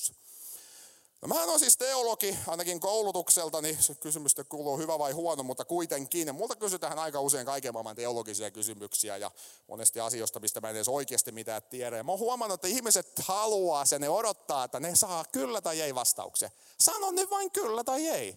[1.25, 5.65] No mä on siis teologi, ainakin koulutukselta, niin se kysymys kuuluu hyvä vai huono, mutta
[5.65, 6.35] kuitenkin.
[6.35, 9.31] Multa kysytään aika usein kaiken maailman teologisia kysymyksiä ja
[9.67, 11.97] monesti asioista, mistä mä en edes oikeasti mitään tiedä.
[11.97, 15.81] Ja mä oon huomannut, että ihmiset haluaa sen, ne odottaa, että ne saa kyllä tai
[15.81, 16.51] ei vastauksen.
[16.79, 18.35] Sano nyt vain kyllä tai ei.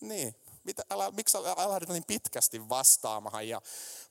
[0.00, 0.34] Niin,
[0.66, 3.48] mitä, älä, miksi älä lähdet niin pitkästi vastaamaan.
[3.48, 3.60] Ja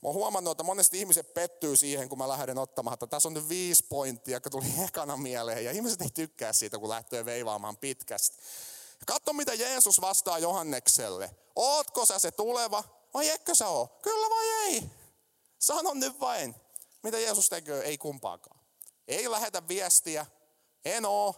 [0.02, 3.34] mä oon huomannut, että monesti ihmiset pettyy siihen, kun mä lähden ottamaan, että tässä on
[3.34, 5.64] nyt viisi pointtia, jotka tuli ekana mieleen.
[5.64, 8.36] Ja ihmiset ei tykkää siitä, kun lähtee veivaamaan pitkästi.
[9.06, 11.30] Katso, mitä Jeesus vastaa Johannekselle.
[11.56, 13.86] Ootko sä se tuleva vai etkö sä oo?
[14.02, 14.82] Kyllä vai ei?
[15.58, 16.54] Sano nyt vain.
[17.02, 17.80] Mitä Jeesus tekee?
[17.80, 18.60] Ei kumpaakaan.
[19.08, 20.26] Ei lähetä viestiä.
[20.84, 21.34] En oo.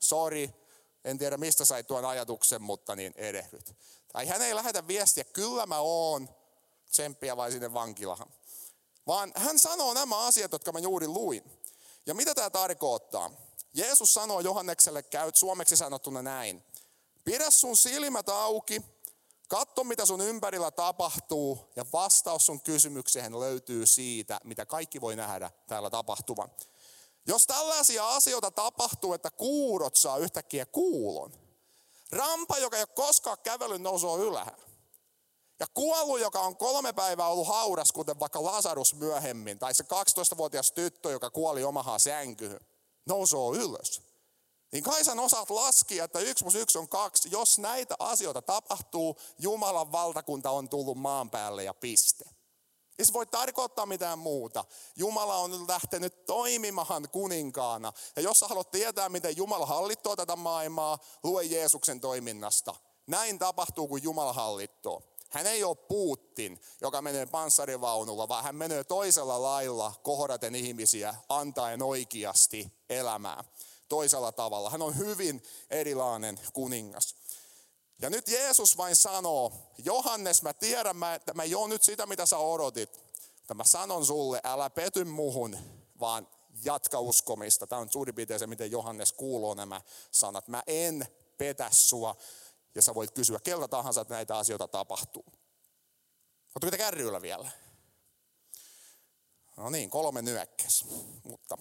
[0.00, 0.63] Sorry.
[1.04, 3.76] En tiedä mistä sai tuon ajatuksen, mutta niin erehdyt.
[4.12, 6.28] Tai hän ei lähetä viestiä, kyllä mä oon
[6.90, 8.28] tsemppiä vai sinne vankilahan.
[9.06, 11.44] Vaan hän sanoo nämä asiat, jotka mä juuri luin.
[12.06, 13.30] Ja mitä tämä tarkoittaa?
[13.74, 16.64] Jeesus sanoo Johannekselle, käyt suomeksi sanottuna näin.
[17.24, 18.82] Pidä sun silmät auki,
[19.48, 25.50] katso mitä sun ympärillä tapahtuu ja vastaus sun kysymykseen löytyy siitä, mitä kaikki voi nähdä
[25.66, 26.50] täällä tapahtuvan.
[27.26, 31.32] Jos tällaisia asioita tapahtuu, että kuurot saa yhtäkkiä kuulon,
[32.12, 34.64] Rampa, joka ei ole koskaan kävellyt, nousee ylhäällä.
[35.60, 40.72] Ja kuollut, joka on kolme päivää ollut hauras, kuten vaikka Lazarus myöhemmin, tai se 12-vuotias
[40.72, 42.60] tyttö, joka kuoli omahaan sänkyyn,
[43.06, 44.02] nousoo ylös.
[44.72, 47.28] Niin kai sä osaat laskea, että yksi plus yksi on kaksi.
[47.32, 52.24] Jos näitä asioita tapahtuu, Jumalan valtakunta on tullut maan päälle ja piste.
[52.98, 54.64] Ei se voi tarkoittaa mitään muuta.
[54.96, 57.92] Jumala on lähtenyt toimimaan kuninkaana.
[58.16, 62.74] Ja jos sä haluat tietää, miten Jumala hallittoo tätä maailmaa, lue Jeesuksen toiminnasta.
[63.06, 65.02] Näin tapahtuu, kun Jumala hallittoo.
[65.30, 71.82] Hän ei ole Putin, joka menee panssarivaunulla, vaan hän menee toisella lailla kohdaten ihmisiä, antaen
[71.82, 73.44] oikeasti elämää
[73.88, 74.70] toisella tavalla.
[74.70, 77.14] Hän on hyvin erilainen kuningas.
[78.02, 82.26] Ja nyt Jeesus vain sanoo, Johannes, mä tiedän, mä, että mä joo nyt sitä, mitä
[82.26, 83.00] sä odotit.
[83.36, 85.58] Mutta mä sanon sulle, älä pety muhun,
[86.00, 86.28] vaan
[86.64, 87.66] jatka uskomista.
[87.66, 90.48] Tämä on suurin piirtein se, miten Johannes kuuluu nämä sanat.
[90.48, 91.06] Mä en
[91.38, 92.16] petä sua.
[92.74, 95.24] Ja sä voit kysyä keltä tahansa, että näitä asioita tapahtuu.
[96.54, 97.50] Oletteko te kärryillä vielä?
[99.56, 100.84] No niin, kolme nyökkäs.
[101.24, 101.58] Mutta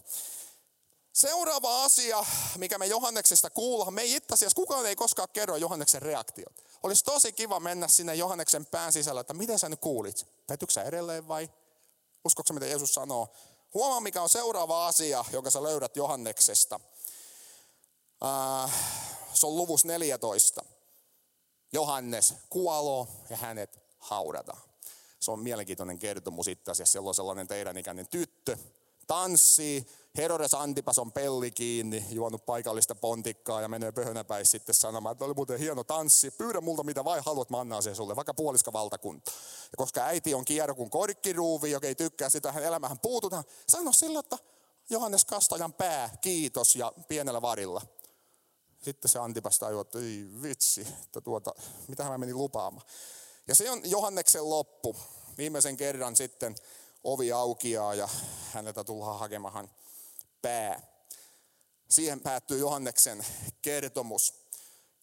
[1.13, 2.25] Seuraava asia,
[2.57, 6.63] mikä me Johanneksesta kuullaan, me ei itse asiassa kukaan ei koskaan kerro Johanneksen reaktiot.
[6.83, 10.27] Olisi tosi kiva mennä sinne Johanneksen pään sisällä, että miten sä nyt kuulit?
[10.47, 11.49] Petyksä edelleen vai?
[12.25, 13.33] Uskoksa mitä Jeesus sanoo?
[13.73, 16.79] Huomaa mikä on seuraava asia, jonka sä löydät Johanneksesta.
[18.23, 18.73] Äh,
[19.33, 20.65] se on luvus 14.
[21.73, 24.61] Johannes kuoloo ja hänet haudataan.
[25.19, 26.91] Se on mielenkiintoinen kertomus itse asiassa.
[26.91, 28.57] Siellä on sellainen teidän ikäinen tyttö,
[29.07, 35.25] tanssii, Herodes Antipas on pelli kiinni, juonut paikallista pontikkaa ja menee pöhönäpäin sitten sanomaan, että
[35.25, 38.73] oli muuten hieno tanssi, pyydä multa mitä vai haluat, mä annan sen sulle, vaikka puoliska
[38.73, 39.31] valtakunta.
[39.71, 43.91] Ja koska äiti on kierro kuin korkkiruuvi, joka ei tykkää sitä, hän elämähän puututaan, sano
[43.91, 44.37] sillä, että
[44.89, 47.81] Johannes Kastajan pää, kiitos ja pienellä varilla.
[48.81, 51.53] Sitten se Antipas tajuu, että ei vitsi, että tuota,
[51.87, 52.87] mitä mä menin lupaamaan.
[53.47, 54.95] Ja se on Johanneksen loppu.
[55.37, 56.55] Viimeisen kerran sitten
[57.03, 58.09] ovi aukiaa ja
[58.51, 59.69] häneltä tullaan hakemaan
[60.43, 60.81] pää.
[61.89, 63.25] Siihen päättyy Johanneksen
[63.61, 64.33] kertomus.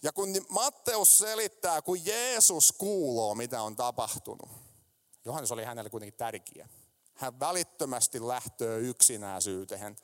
[0.02, 4.48] Ja kun Matteus selittää, kun Jeesus kuuloo, mitä on tapahtunut.
[5.24, 6.68] Johannes oli hänelle kuitenkin tärkeä.
[7.14, 9.96] Hän välittömästi lähtöö yksinäisyyteen.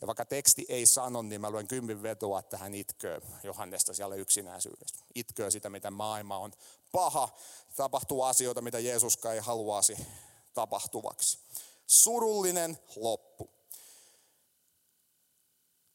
[0.00, 4.14] Ja vaikka teksti ei sano, niin mä luen kympin vetoa, että hän itköö Johannesta siellä
[4.14, 5.04] yksinäisyydessä.
[5.14, 6.52] Itköö sitä, mitä maailma on
[6.92, 7.28] paha.
[7.76, 9.96] Tapahtuu asioita, mitä Jeesuskaan ei haluaisi
[10.54, 11.38] tapahtuvaksi.
[11.86, 13.53] Surullinen loppu.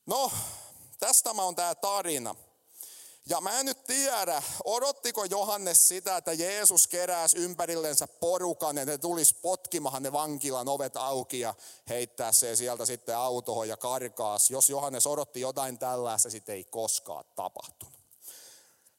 [0.09, 0.31] No,
[0.99, 2.35] tästä on tämä tarina.
[3.25, 8.97] Ja mä en nyt tiedä, odottiko Johannes sitä, että Jeesus keräsi ympärillensä porukan, että ne
[8.97, 11.53] tulisi potkimahan ne vankilan ovet auki ja
[11.89, 14.51] heittää se sieltä sitten autoon ja karkaas.
[14.51, 17.99] Jos Johannes odotti jotain tällaista, sitten ei koskaan tapahtunut.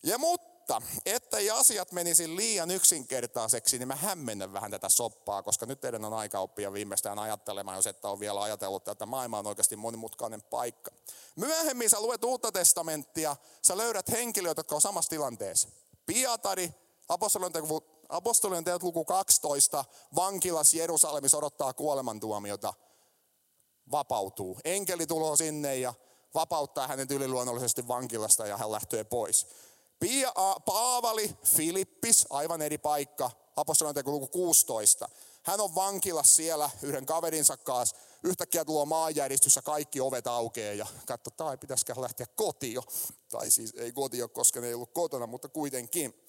[0.03, 5.67] Ja mutta mutta ettei asiat menisi liian yksinkertaiseksi, niin mä hämmennän vähän tätä soppaa, koska
[5.67, 9.47] nyt teidän on aika oppia viimeistään ajattelemaan, jos että on vielä ajatellut, että maailma on
[9.47, 10.91] oikeasti monimutkainen paikka.
[11.37, 15.69] Myöhemmin sä luet uutta testamenttia, sä löydät henkilöitä, jotka on samassa tilanteessa.
[16.07, 16.75] Pietari,
[18.09, 19.85] apostolien teot luku 12,
[20.17, 22.75] vankilas Jerusalemissa odottaa kuolemantuomiota,
[23.91, 24.59] vapautuu.
[24.65, 25.95] Enkeli tulee sinne ja
[26.35, 29.47] vapauttaa hänet yliluonnollisesti vankilasta ja hän lähtee pois.
[30.01, 30.33] Pia,
[30.65, 35.09] Paavali, Filippis, aivan eri paikka, apostolien luku 16.
[35.43, 37.97] Hän on vankilassa siellä yhden kaverinsa kanssa.
[38.23, 42.83] Yhtäkkiä tuo maanjäristys kaikki ovet aukeaa ja katso, tai pitäisikö lähteä kotiin.
[43.31, 46.27] Tai siis ei kotio, koska ne ei ollut kotona, mutta kuitenkin.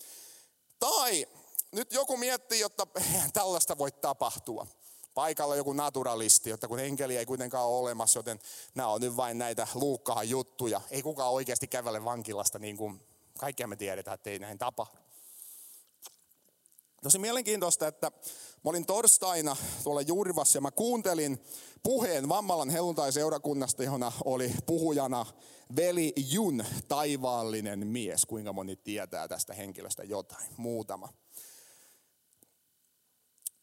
[0.79, 1.27] Tai
[1.71, 2.88] nyt joku miettii, että
[3.34, 4.67] tällaista voi tapahtua.
[5.13, 8.39] Paikalla joku naturalisti, että kun enkeli ei kuitenkaan ole olemassa, joten
[8.75, 10.81] nämä on nyt vain näitä luukkahan juttuja.
[10.91, 14.98] Ei kukaan oikeasti kävele vankilasta niin kuin Kaikkea me tiedetään, että ei näin tapahdu.
[17.04, 18.12] Tosi mielenkiintoista, että
[18.63, 21.39] mä olin torstaina tuolla Jurvassa ja mä kuuntelin
[21.84, 25.26] puheen Vammalan helluntai-seurakunnasta, johon oli puhujana
[25.76, 28.26] veli Jun, taivaallinen mies.
[28.26, 30.48] Kuinka moni tietää tästä henkilöstä jotain?
[30.58, 31.10] Muutama.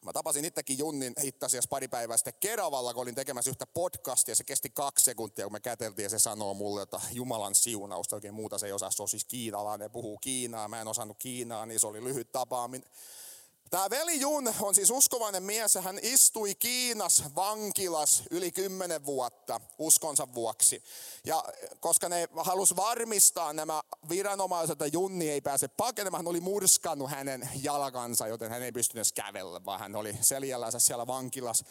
[0.05, 4.35] Mä tapasin itsekin Junnin itse asiassa pari päivää sitten Keravalla, kun olin tekemässä yhtä podcastia.
[4.35, 8.17] Se kesti kaksi sekuntia, kun me käteltiin ja se sanoo mulle, että Jumalan siunausta.
[8.17, 10.69] Oikein muuta se ei osaa, se on siis kiinalainen, puhuu kiinaa.
[10.69, 12.91] Mä en osannut kiinaa, niin se oli lyhyt tapaaminen.
[13.71, 19.61] Tämä veli Jun on siis uskovainen mies ja hän istui Kiinas vankilas yli kymmenen vuotta
[19.79, 20.83] uskonsa vuoksi.
[21.27, 21.45] Ja
[21.81, 27.49] koska ne halus varmistaa nämä viranomaiset, että Junni ei pääse pakenemaan, hän oli murskannut hänen
[27.63, 31.65] jalkansa, joten hän ei pystynyt kävellä, vaan hän oli seljällänsä siellä vankilas.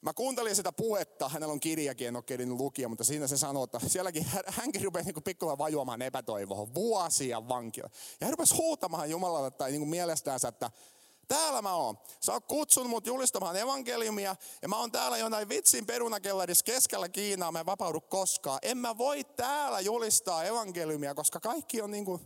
[0.00, 3.80] Mä kuuntelin sitä puhetta, hänellä on kirjakin, en ole lukia, mutta siinä se sanoo, että
[3.86, 7.90] sielläkin hänkin rupesi niin pikkuilla vajuamaan epätoivoon, vuosia vankila.
[8.20, 10.70] Ja hän rupesi huutamaan Jumalalle tai niin mielestään, että
[11.28, 11.98] Täällä mä oon.
[12.20, 17.52] Sä oot kutsunut mut julistamaan evankeliumia ja mä oon täällä jonain vitsin perunakellarissa keskellä Kiinaa.
[17.52, 18.58] Mä en vapaudu koskaan.
[18.62, 22.20] En mä voi täällä julistaa evankeliumia, koska kaikki on niinku,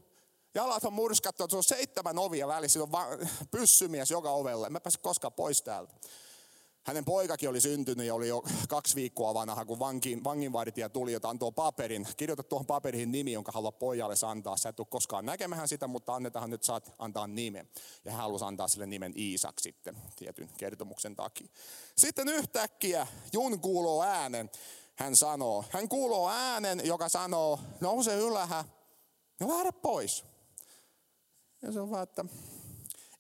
[0.55, 1.49] jalat on murskattu.
[1.49, 2.83] Se on seitsemän ovia välissä.
[2.83, 3.07] on va-
[3.51, 4.71] pyssymies joka ovelle.
[4.71, 5.95] Mä pääse koskaan pois täältä.
[6.85, 11.29] Hänen poikakin oli syntynyt ja oli jo kaksi viikkoa vanha, kun vankin, vanginvartija tuli, jota
[11.29, 12.09] antoi paperin.
[12.17, 14.57] Kirjoita tuohon paperiin nimi, jonka haluaa pojalle antaa.
[14.57, 17.69] Sä et tule koskaan näkemään sitä, mutta annetaan nyt saat antaa nimen.
[18.05, 21.49] Ja hän halusi antaa sille nimen Iisak sitten tietyn kertomuksen takia.
[21.97, 24.51] Sitten yhtäkkiä Jun kuuluu äänen.
[24.97, 28.65] Hän sanoo, hän kuuluu äänen, joka sanoo, nouse ylähä
[29.41, 30.25] ja lähde pois.
[31.63, 32.25] Ja se on vaan, että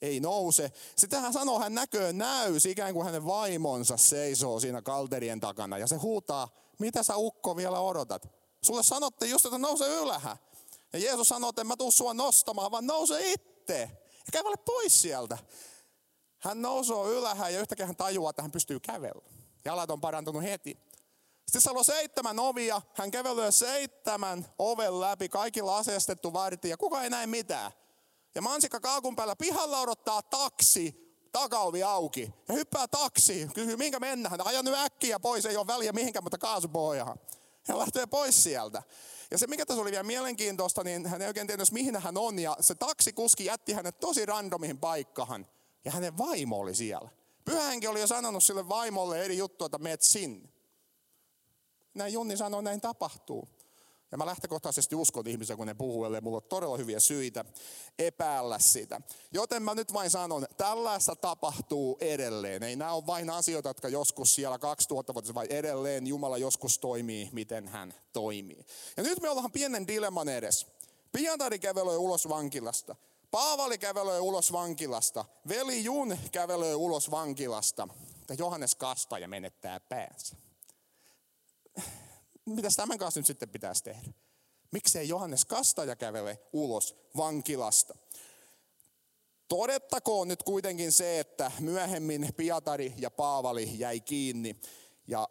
[0.03, 0.73] ei nouse.
[0.97, 5.79] Sitten hän sanoo, hän näköön näys, ikään kuin hänen vaimonsa seisoo siinä kalterien takana.
[5.79, 8.29] Ja se huutaa, mitä sä ukko vielä odotat?
[8.65, 10.37] Sulle sanotte just, että nouse ylähä.
[10.93, 13.91] Ja Jeesus sanoo, että en mä tuu sua nostamaan, vaan nouse itse.
[14.13, 15.39] Ja kävele pois sieltä.
[16.39, 19.35] Hän nousee ylähä ja yhtäkkiä hän tajuaa, että hän pystyy kävelemään.
[19.65, 20.79] Jalat on parantunut heti.
[21.47, 22.83] Sitten siellä on seitsemän ovia.
[22.95, 26.77] Hän kävelee seitsemän oven läpi, kaikilla aseistettu vartija.
[26.77, 27.73] Kuka ei näe mitään.
[28.35, 32.33] Ja mansikka kaakun päällä pihalla odottaa taksi, takaovi auki.
[32.49, 34.47] Ja hyppää taksi, kysyy minkä mennään.
[34.47, 37.19] Aja nyt äkkiä pois, ei ole väliä mihinkään, mutta kaasupohjaan.
[37.69, 38.83] Ja lähtee pois sieltä.
[39.31, 42.39] Ja se mikä tässä oli vielä mielenkiintoista, niin hän ei oikein tiedä, mihin hän on.
[42.39, 45.47] Ja se taksikuski jätti hänet tosi randomihin paikkaan.
[45.85, 47.09] Ja hänen vaimo oli siellä.
[47.45, 50.49] Pyhänkin oli jo sanonut sille vaimolle eri juttua, että meet sinne.
[51.95, 53.49] Näin Junni sanoi, näin tapahtuu.
[54.13, 57.45] Ja mä lähtökohtaisesti uskon ihmisiä, kun ne puhuu, ellei mulla on todella hyviä syitä
[57.99, 59.01] epäillä sitä.
[59.33, 62.63] Joten mä nyt vain sanon, tällaista tapahtuu edelleen.
[62.63, 67.29] Ei nämä ole vain asioita, jotka joskus siellä 2000 vuotta, vai edelleen Jumala joskus toimii,
[67.33, 68.67] miten hän toimii.
[68.97, 70.67] Ja nyt me ollaan pienen dilemman edes.
[71.13, 72.97] Pietari kävelee ulos vankilasta.
[73.31, 75.25] Paavali kävelee ulos vankilasta.
[75.49, 77.89] Veli Jun kävelee ulos vankilasta.
[78.29, 80.37] Ja Johannes Kastaja menettää päänsä
[82.47, 84.13] mitä tämän kanssa nyt sitten pitäisi tehdä?
[84.73, 87.95] Miksei Johannes Kastaja kävele ulos vankilasta?
[89.49, 94.57] Todettakoon nyt kuitenkin se, että myöhemmin Pietari ja Paavali jäi kiinni
[95.07, 95.29] ja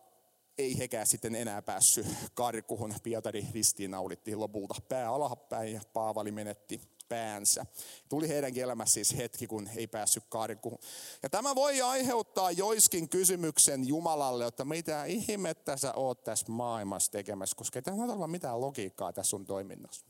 [0.58, 2.94] ei hekään sitten enää päässyt karkuhun.
[3.04, 7.66] Pietari ristiinnaulittiin lopulta pää alapäin ja Paavali menetti päänsä.
[8.10, 10.80] Tuli heidänkin elämässä siis hetki, kun ei päässyt karkuun.
[11.24, 17.56] Ja tämä voi aiheuttaa joiskin kysymyksen Jumalalle, että mitä ihmettä sä oot tässä maailmassa tekemässä,
[17.56, 20.06] koska ei tässä ole mitään logiikkaa tässä sun toiminnassa.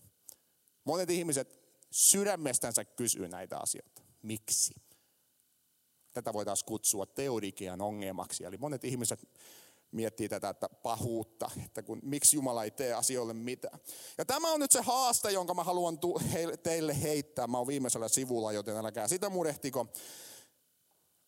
[0.83, 1.61] Monet ihmiset
[1.91, 4.01] sydämestänsä kysyy näitä asioita.
[4.21, 4.73] Miksi?
[6.13, 8.43] Tätä voitaisiin kutsua teorikian ongelmaksi.
[8.43, 9.29] Eli monet ihmiset
[9.91, 13.79] miettii tätä että pahuutta, että kun, miksi Jumala ei tee asioille mitään.
[14.17, 16.19] Ja tämä on nyt se haaste, jonka mä haluan tu,
[16.63, 17.47] teille heittää.
[17.47, 19.87] Mä oon viimeisellä sivulla, joten älkää sitä murehtiko.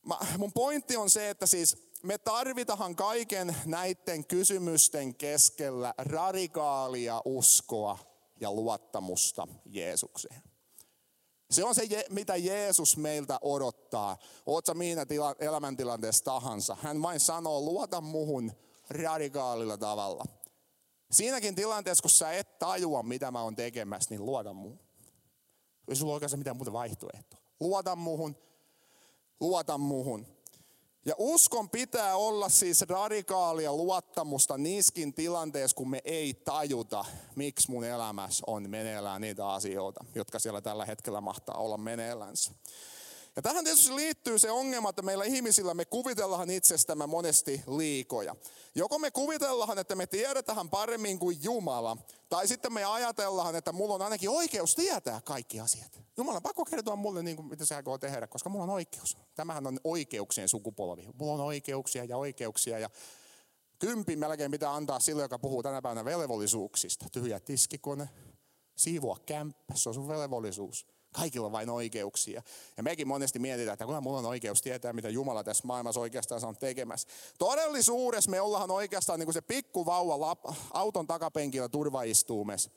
[0.05, 7.99] Mä, mun pointti on se, että siis me tarvitaan kaiken näiden kysymysten keskellä radikaalia uskoa
[8.39, 10.52] ja luottamusta Jeesukseen.
[11.53, 14.17] Se on se, mitä Jeesus meiltä odottaa.
[14.45, 16.77] Oot sä minä tila, elämäntilanteessa tahansa.
[16.81, 18.51] Hän vain sanoo, luota muhun
[18.89, 20.25] radikaalilla tavalla.
[21.11, 24.79] Siinäkin tilanteessa, kun sä et tajua, mitä mä oon tekemässä, niin luota muhun.
[25.87, 27.39] Ei sulla oikeastaan mitään muuta vaihtoehtoa.
[27.59, 28.35] Luota muhun,
[29.39, 30.27] luota muhun.
[31.05, 37.83] Ja uskon pitää olla siis radikaalia luottamusta niiskin tilanteissa, kun me ei tajuta, miksi mun
[37.83, 42.51] elämässä on meneillään niitä asioita, jotka siellä tällä hetkellä mahtaa olla meneillänsä.
[43.35, 48.35] Ja tähän tietysti liittyy se ongelma, että meillä ihmisillä me kuvitellaan itsestämme monesti liikoja.
[48.75, 51.97] Joko me kuvitellaan, että me tiedetään paremmin kuin Jumala,
[52.29, 55.99] tai sitten me ajatellaan, että mulla on ainakin oikeus tietää kaikki asiat.
[56.17, 59.17] Jumala pakko kertoa mulle, niin kuin, mitä se aikoo tehdä, koska mulla on oikeus.
[59.35, 61.07] Tämähän on oikeuksien sukupolvi.
[61.13, 62.89] Mulla on oikeuksia ja oikeuksia ja
[63.79, 67.05] kympi melkein pitää antaa sille, joka puhuu tänä päivänä velvollisuuksista.
[67.11, 68.09] Tyhjä tiskikone,
[68.75, 70.87] siivoa kämppä, se on sun velvollisuus.
[71.13, 72.41] Kaikilla on vain oikeuksia.
[72.77, 76.45] Ja mekin monesti mietitään, että kuinka mulla on oikeus tietää, mitä Jumala tässä maailmassa oikeastaan
[76.45, 77.07] on tekemässä.
[77.37, 80.35] Todellisuudessa me ollaan oikeastaan niin kuin se pikkuvauva
[80.73, 82.71] auton takapenkillä turvaistuumessa.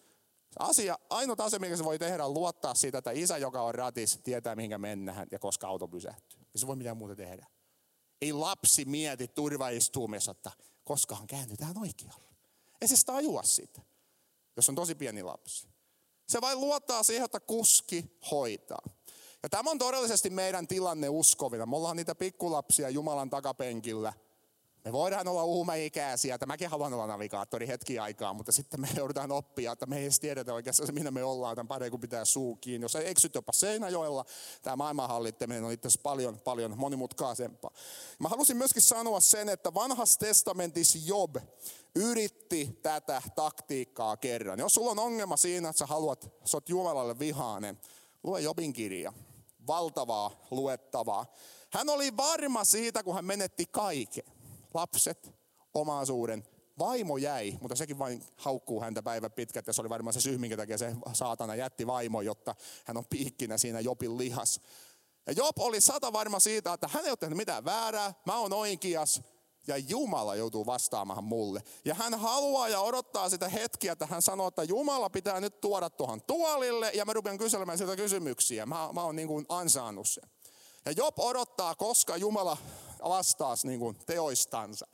[0.58, 4.20] Asia, ainut asia, mikä se voi tehdä, on luottaa siitä, että isä, joka on ratis,
[4.24, 6.40] tietää, mihinkä mennään ja koska auto pysähtyy.
[6.40, 7.46] Ei se voi mitään muuta tehdä.
[8.22, 10.50] Ei lapsi mieti turvaistuumessa, että
[10.84, 12.28] koskaan käännytään oikealle.
[12.80, 13.82] Ei se tajua sitä,
[14.56, 15.68] jos on tosi pieni lapsi.
[16.26, 18.82] Se vain luottaa siihen, että kuski hoitaa.
[19.42, 21.66] Ja tämä on todellisesti meidän tilanne uskovina.
[21.66, 24.12] Me ollaan niitä pikkulapsia Jumalan takapenkillä.
[24.86, 29.32] Me voidaan olla uumeikäisiä, että mäkin haluan olla navigaattori hetki aikaa, mutta sitten me joudutaan
[29.32, 32.56] oppia, että me ei edes tiedetä oikeastaan, minä me ollaan, tämän pari kun pitää suu
[32.56, 32.84] kiinni.
[32.84, 34.24] Jos eksyt jopa Seinäjoella,
[34.62, 37.70] tämä maailman hallittaminen on itse asiassa paljon, paljon monimutkaisempaa.
[38.18, 41.36] Mä halusin myöskin sanoa sen, että vanhassa testamentissa Job
[41.94, 44.58] yritti tätä taktiikkaa kerran.
[44.58, 47.80] Jos sulla on ongelma siinä, että sä haluat, sä oot Jumalalle vihaanen,
[48.22, 49.12] lue Jobin kirja.
[49.66, 51.26] Valtavaa luettavaa.
[51.70, 54.35] Hän oli varma siitä, kun hän menetti kaiken.
[54.76, 55.32] Lapset,
[55.74, 56.46] omaisuuden,
[56.78, 60.38] vaimo jäi, mutta sekin vain haukkuu häntä päivä pitkät ja se oli varmaan se syy,
[60.38, 62.54] minkä takia se saatana jätti vaimo, jotta
[62.84, 64.60] hän on piikkinä siinä Jopin lihas.
[65.26, 68.52] Ja Job oli sata varma siitä, että hän ei ole tehnyt mitään väärää, mä oon
[68.52, 69.22] oikeas,
[69.66, 71.62] ja Jumala joutuu vastaamaan mulle.
[71.84, 75.90] Ja hän haluaa ja odottaa sitä hetkiä, että hän sanoo, että Jumala pitää nyt tuoda
[75.90, 78.66] tuohon tuolille ja mä rupean kyselemään sitä kysymyksiä.
[78.66, 80.30] Mä, mä oon niin kuin ansainnut sen.
[80.86, 82.56] Ja Job odottaa, koska Jumala
[83.04, 84.86] vastaasi niin kuin teoistansa.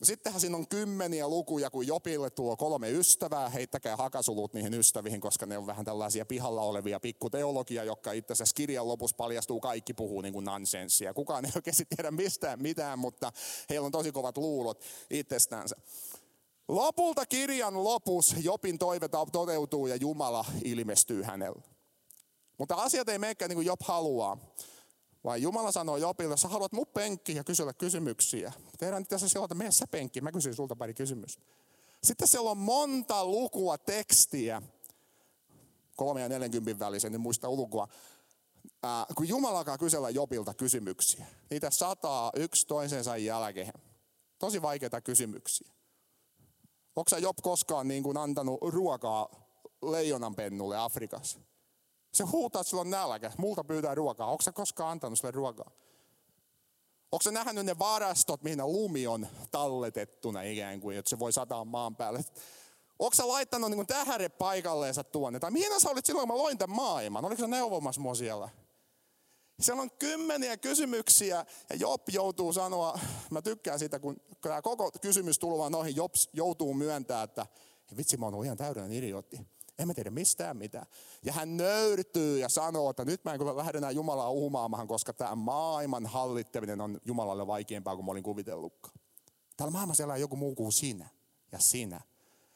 [0.00, 3.48] No sittenhän siinä on kymmeniä lukuja, kun Jopille tuo kolme ystävää.
[3.48, 8.54] Heittäkää hakasulut niihin ystäviin, koska ne on vähän tällaisia pihalla olevia pikkuteologia, jotka itse asiassa
[8.54, 11.14] kirjan lopussa paljastuu, kaikki puhuu niin kuin nonsenssia.
[11.14, 13.32] Kukaan ei oikeasti tiedä mistään mitään, mutta
[13.70, 15.76] heillä on tosi kovat luulot itsestäänsä.
[16.68, 21.62] Lopulta kirjan lopussa Jopin toive toteutuu ja Jumala ilmestyy hänelle.
[22.58, 24.38] Mutta asiat ei menekään niin kuin Job haluaa.
[25.24, 28.52] Vai Jumala sanoo Jopille, sä haluat mun penkki ja kysellä kysymyksiä.
[28.78, 31.42] Tehdään itse asiassa että mene sä penkki, mä kysyn sulta pari kysymystä.
[32.02, 34.62] Sitten siellä on monta lukua tekstiä,
[35.96, 37.88] kolme ja 40 välisen, en muista ulkoa.
[38.84, 43.72] Äh, kun Jumala alkaa kysellä Jopilta kysymyksiä, niitä sataa yksi toisensa jälkeen.
[44.38, 45.72] Tosi vaikeita kysymyksiä.
[46.96, 49.28] Onko sä Job koskaan niin kuin antanut ruokaa
[49.82, 51.40] leijonanpennulle Afrikassa?
[52.12, 53.30] Se huutaa, että sulla on nälkä.
[53.38, 54.30] Multa pyytää ruokaa.
[54.30, 55.70] Onko sä koskaan antanut sille ruokaa?
[57.12, 61.64] Onko sä nähnyt ne varastot, mihin lumi on talletettuna ikään kuin, että se voi sataa
[61.64, 62.24] maan päälle?
[62.98, 65.40] Onko sä laittanut niin tähäre paikalleensa tuonne?
[65.40, 67.24] Tai mihin sä olit silloin, kun mä loin tämän maailman?
[67.24, 68.48] Oliko sä neuvomassa mua siellä?
[69.60, 72.98] Siellä on kymmeniä kysymyksiä ja Job joutuu sanoa,
[73.30, 77.46] mä tykkään siitä, kun tämä koko kysymys tuleva noihin, Job joutuu myöntää, että
[77.96, 79.40] vitsi mä oon ihan täydellinen idiootti.
[79.78, 80.86] En mä tiedä mistään mitään.
[81.24, 85.34] Ja hän nöyrtyy ja sanoo, että nyt mä en lähde enää Jumalaa uhmaamaan, koska tämä
[85.34, 88.94] maailman hallittaminen on Jumalalle vaikeampaa kuin mä olin kuvitellutkaan.
[89.56, 91.08] Täällä maailmassa elää joku muu kuin sinä
[91.52, 92.00] ja sinä.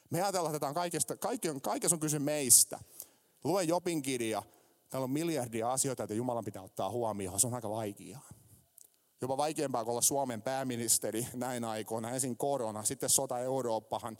[0.09, 2.79] Me ajatellaan, että tämä on kaikesta, kaikki on, kaikessa on kyse meistä.
[3.43, 4.43] Lue Jopin kirja.
[4.89, 7.39] Täällä on miljardia asioita, joita Jumalan pitää ottaa huomioon.
[7.39, 8.27] Se on aika vaikeaa.
[9.21, 12.11] Jopa vaikeampaa kuin olla Suomen pääministeri näin aikoina.
[12.11, 14.17] Ensin korona, sitten sota Eurooppahan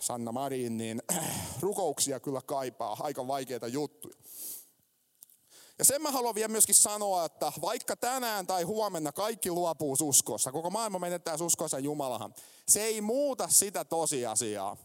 [0.00, 1.02] Sanna Marin, niin
[1.60, 4.14] rukouksia kyllä kaipaa, aika vaikeita juttuja.
[5.78, 10.52] Ja sen mä haluan vielä myöskin sanoa, että vaikka tänään tai huomenna kaikki luopuu uskossa,
[10.52, 12.34] koko maailma menettää uskossa Jumalahan,
[12.68, 14.76] se ei muuta sitä tosiasiaa,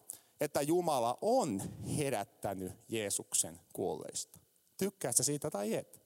[0.42, 1.62] että Jumala on
[1.98, 4.40] herättänyt Jeesuksen kuolleista.
[4.78, 6.02] Tykkäätkö siitä tai et?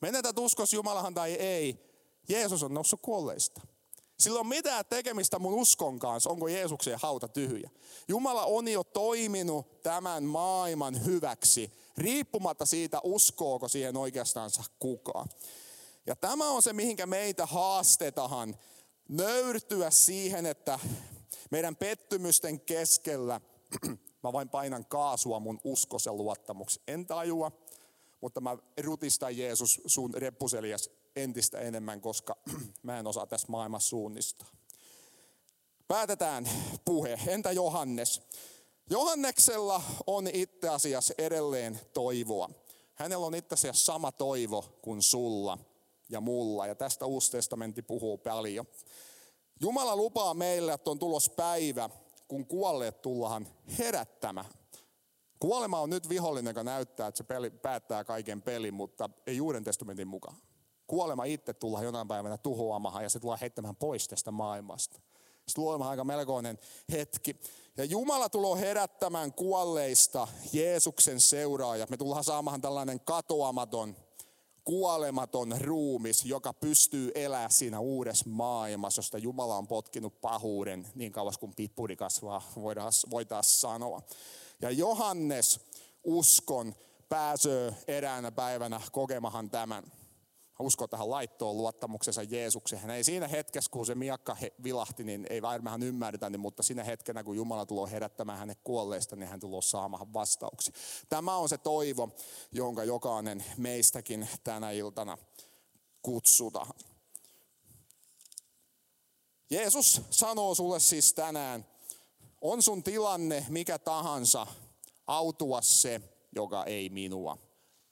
[0.00, 1.86] Menetät uskos Jumalahan tai ei,
[2.28, 3.60] Jeesus on noussut kuolleista.
[4.18, 7.70] Sillä on mitään tekemistä mun uskon kanssa, onko Jeesuksen hauta tyhjä.
[8.08, 15.28] Jumala on jo toiminut tämän maailman hyväksi, riippumatta siitä, uskooko siihen oikeastaan kukaan.
[16.06, 18.56] Ja tämä on se, mihinkä meitä haastetaan,
[19.08, 20.78] nöyrtyä siihen, että
[21.50, 23.40] meidän pettymysten keskellä
[24.22, 26.80] mä vain painan kaasua mun uskosen luottamuksi.
[26.88, 27.52] En tajua,
[28.20, 32.36] mutta mä rutistan Jeesus sun reppuselias entistä enemmän, koska
[32.82, 34.48] mä en osaa tässä maailmassa suunnistaa.
[35.88, 36.48] Päätetään
[36.84, 37.18] puhe.
[37.26, 38.22] Entä Johannes?
[38.90, 42.50] Johanneksella on itse asiassa edelleen toivoa.
[42.94, 45.58] Hänellä on itse asiassa sama toivo kuin sulla
[46.08, 46.66] ja mulla.
[46.66, 48.66] Ja tästä Uusi testamentti puhuu paljon.
[49.60, 51.90] Jumala lupaa meille, että on tulos päivä,
[52.28, 53.48] kun kuolleet tullaan
[53.78, 54.46] herättämään.
[55.40, 59.64] Kuolema on nyt vihollinen, joka näyttää, että se peli, päättää kaiken pelin, mutta ei Uuden
[59.64, 60.36] testamentin mukaan.
[60.86, 65.00] Kuolema itse tullaan jonain päivänä tuhoamaan ja se tullaan heittämään pois tästä maailmasta.
[65.48, 66.58] Se tulee aika melkoinen
[66.92, 67.36] hetki.
[67.76, 71.90] Ja Jumala tulee herättämään kuolleista Jeesuksen seuraajat.
[71.90, 73.96] Me tullaan saamaan tällainen katoamaton,
[74.64, 81.38] kuolematon ruumis, joka pystyy elämään siinä uudessa maailmassa, josta Jumala on potkinut pahuuden niin kauas
[81.38, 82.42] kuin pippuri kasvaa,
[83.10, 84.02] voidaan sanoa.
[84.60, 85.60] Ja Johannes
[86.04, 86.74] uskon
[87.08, 89.92] pääsee eräänä päivänä kokemahan tämän.
[90.60, 92.90] Uskoo tähän laittoon luottamuksensa Jeesukseen.
[92.90, 97.24] Ei siinä hetkessä, kun se miakka vilahti, niin ei varmaan ymmärretä, niin, mutta siinä hetkenä,
[97.24, 100.74] kun Jumala tulee herättämään hänet kuolleista, niin hän tulee saamaan vastauksia.
[101.08, 102.08] Tämä on se toivo,
[102.52, 105.18] jonka jokainen meistäkin tänä iltana
[106.02, 106.72] kutsutaan.
[109.50, 111.66] Jeesus sanoo sulle siis tänään,
[112.40, 114.46] on sun tilanne mikä tahansa,
[115.06, 116.00] autua se,
[116.34, 117.38] joka ei minua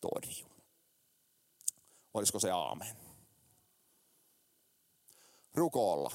[0.00, 0.53] torju.
[2.14, 2.96] Olisiko se aamen?
[5.54, 6.10] Rukoilla.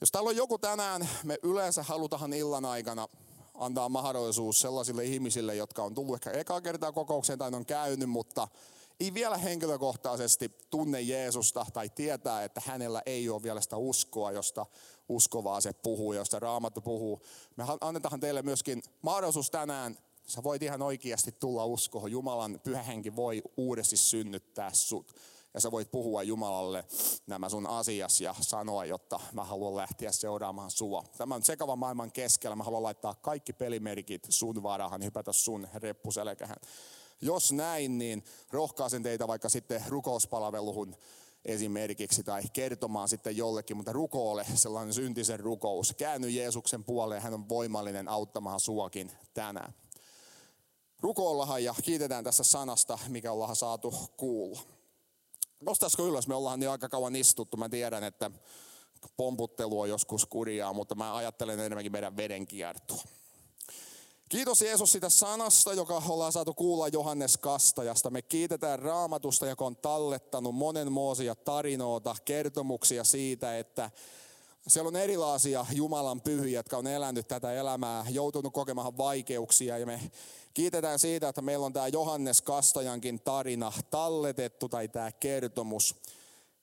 [0.00, 3.08] Jos täällä on joku tänään, me yleensä halutaan illan aikana
[3.54, 8.48] antaa mahdollisuus sellaisille ihmisille, jotka on tullut ehkä ekaa kertaa kokoukseen tai on käynyt, mutta
[9.00, 14.66] ei vielä henkilökohtaisesti tunne Jeesusta tai tietää, että hänellä ei ole vielä sitä uskoa, josta
[15.08, 17.22] uskovaa se puhuu, josta Raamattu puhuu.
[17.56, 22.10] Me annetaan teille myöskin mahdollisuus tänään, sä voit ihan oikeasti tulla uskoon.
[22.10, 25.14] Jumalan pyhä henki voi uudesti synnyttää sut.
[25.54, 26.84] Ja sä voit puhua Jumalalle
[27.26, 31.04] nämä sun asias ja sanoa, jotta mä haluan lähteä seuraamaan sua.
[31.18, 36.56] Tämän sekavan maailman keskellä mä haluan laittaa kaikki pelimerkit sun varahan, hypätä sun reppuselkähän.
[37.20, 40.96] Jos näin, niin rohkaisen teitä vaikka sitten rukouspalveluhun
[41.44, 45.94] esimerkiksi tai kertomaan sitten jollekin, mutta rukoile sellainen syntisen rukous.
[45.96, 49.74] Käänny Jeesuksen puoleen, hän on voimallinen auttamaan suakin tänään.
[51.00, 54.60] Rukoillahan ja kiitetään tässä sanasta, mikä ollaan saatu kuulla.
[55.60, 56.28] Nostaisiko ylös?
[56.28, 57.56] Me ollaan niin aika kauan istuttu.
[57.56, 58.30] Mä tiedän, että
[59.16, 63.02] pomputtelu on joskus kurjaa, mutta mä ajattelen enemmänkin meidän vedenkiertoa.
[64.28, 68.10] Kiitos Jeesus sitä sanasta, joka ollaan saatu kuulla Johannes Kastajasta.
[68.10, 73.90] Me kiitetään raamatusta, joka on tallettanut monenmoisia tarinoita, kertomuksia siitä, että
[74.68, 80.00] siellä on erilaisia Jumalan pyhiä, jotka on elänyt tätä elämää, joutunut kokemaan vaikeuksia ja me
[80.54, 85.94] kiitetään siitä, että meillä on tämä Johannes Kastajankin tarina talletettu tai tämä kertomus.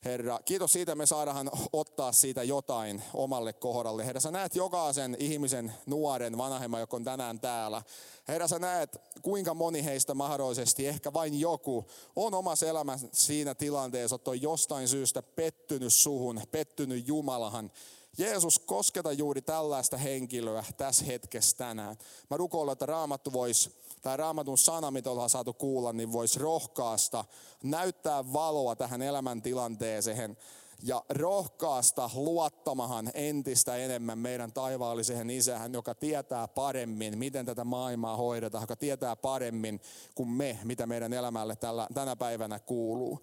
[0.05, 4.05] Herra, kiitos siitä, me saadaan ottaa siitä jotain omalle kohdalle.
[4.05, 7.81] Herra, sä näet jokaisen ihmisen, nuoren, vanhemman, joka on tänään täällä.
[8.27, 11.85] Herra, sä näet, kuinka moni heistä mahdollisesti, ehkä vain joku,
[12.15, 17.71] on omassa elämässä siinä tilanteessa, että on jostain syystä pettynyt suhun, pettynyt Jumalahan.
[18.17, 21.97] Jeesus, kosketa juuri tällaista henkilöä tässä hetkessä tänään.
[22.29, 23.71] Mä rukoilen, että raamattu voisi,
[24.03, 27.25] tai raamatun sana, mitä ollaan saatu kuulla, niin voisi rohkaasta,
[27.63, 30.37] näyttää valoa tähän elämäntilanteeseen
[30.83, 38.63] ja rohkaasta luottamahan entistä enemmän meidän taivaalliseen isähän, joka tietää paremmin, miten tätä maailmaa hoidetaan,
[38.63, 39.81] joka tietää paremmin
[40.15, 43.19] kuin me, mitä meidän elämälle tällä, tänä päivänä kuuluu.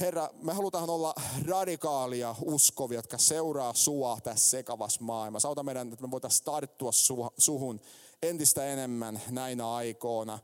[0.00, 1.14] Herra, me halutaan olla
[1.46, 5.48] radikaalia uskovia, jotka seuraa sua tässä sekavassa maailmassa.
[5.48, 6.90] Auta meidän, että me voitaisiin tarttua
[7.38, 7.80] suhun
[8.22, 10.38] entistä enemmän näinä aikoina.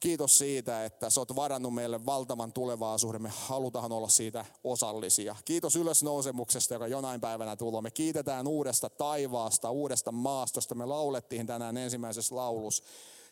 [0.00, 3.22] Kiitos siitä, että sä oot varannut meille valtavan tulevaisuuden.
[3.22, 5.36] Me halutaan olla siitä osallisia.
[5.44, 7.80] Kiitos ylösnousemuksesta, joka jonain päivänä tulee.
[7.80, 10.74] Me kiitetään uudesta taivaasta, uudesta maastosta.
[10.74, 12.84] Me laulettiin tänään ensimmäisessä laulussa.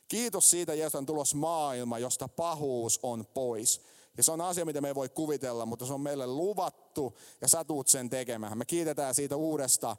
[0.08, 3.80] Kiitos siitä, että on tulos maailma, josta pahuus on pois.
[4.16, 7.48] Ja se on asia, mitä me ei voi kuvitella, mutta se on meille luvattu ja
[7.48, 8.58] sä tuut sen tekemään.
[8.58, 9.96] Me kiitetään siitä uudesta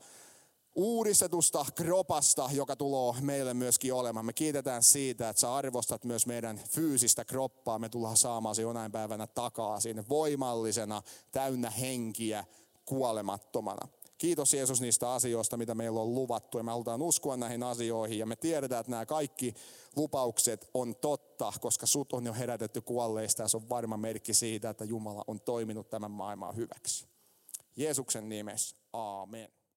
[0.76, 4.26] uudistetusta kropasta, joka tulee meille myöskin olemaan.
[4.26, 7.80] Me kiitetään siitä, että sä arvostat myös meidän fyysistä kroppaa.
[7.80, 11.02] Me tullaan saamaan se jonain päivänä takaisin voimallisena,
[11.32, 12.46] täynnä henkiä,
[12.86, 13.88] kuolemattomana.
[14.18, 18.26] Kiitos Jeesus niistä asioista, mitä meillä on luvattu ja me halutaan uskoa näihin asioihin ja
[18.26, 19.54] me tiedetään, että nämä kaikki
[19.96, 24.70] lupaukset on totta, koska sut on jo herätetty kuolleista ja se on varma merkki siitä,
[24.70, 27.08] että Jumala on toiminut tämän maailman hyväksi.
[27.76, 29.59] Jeesuksen nimessä, aamen.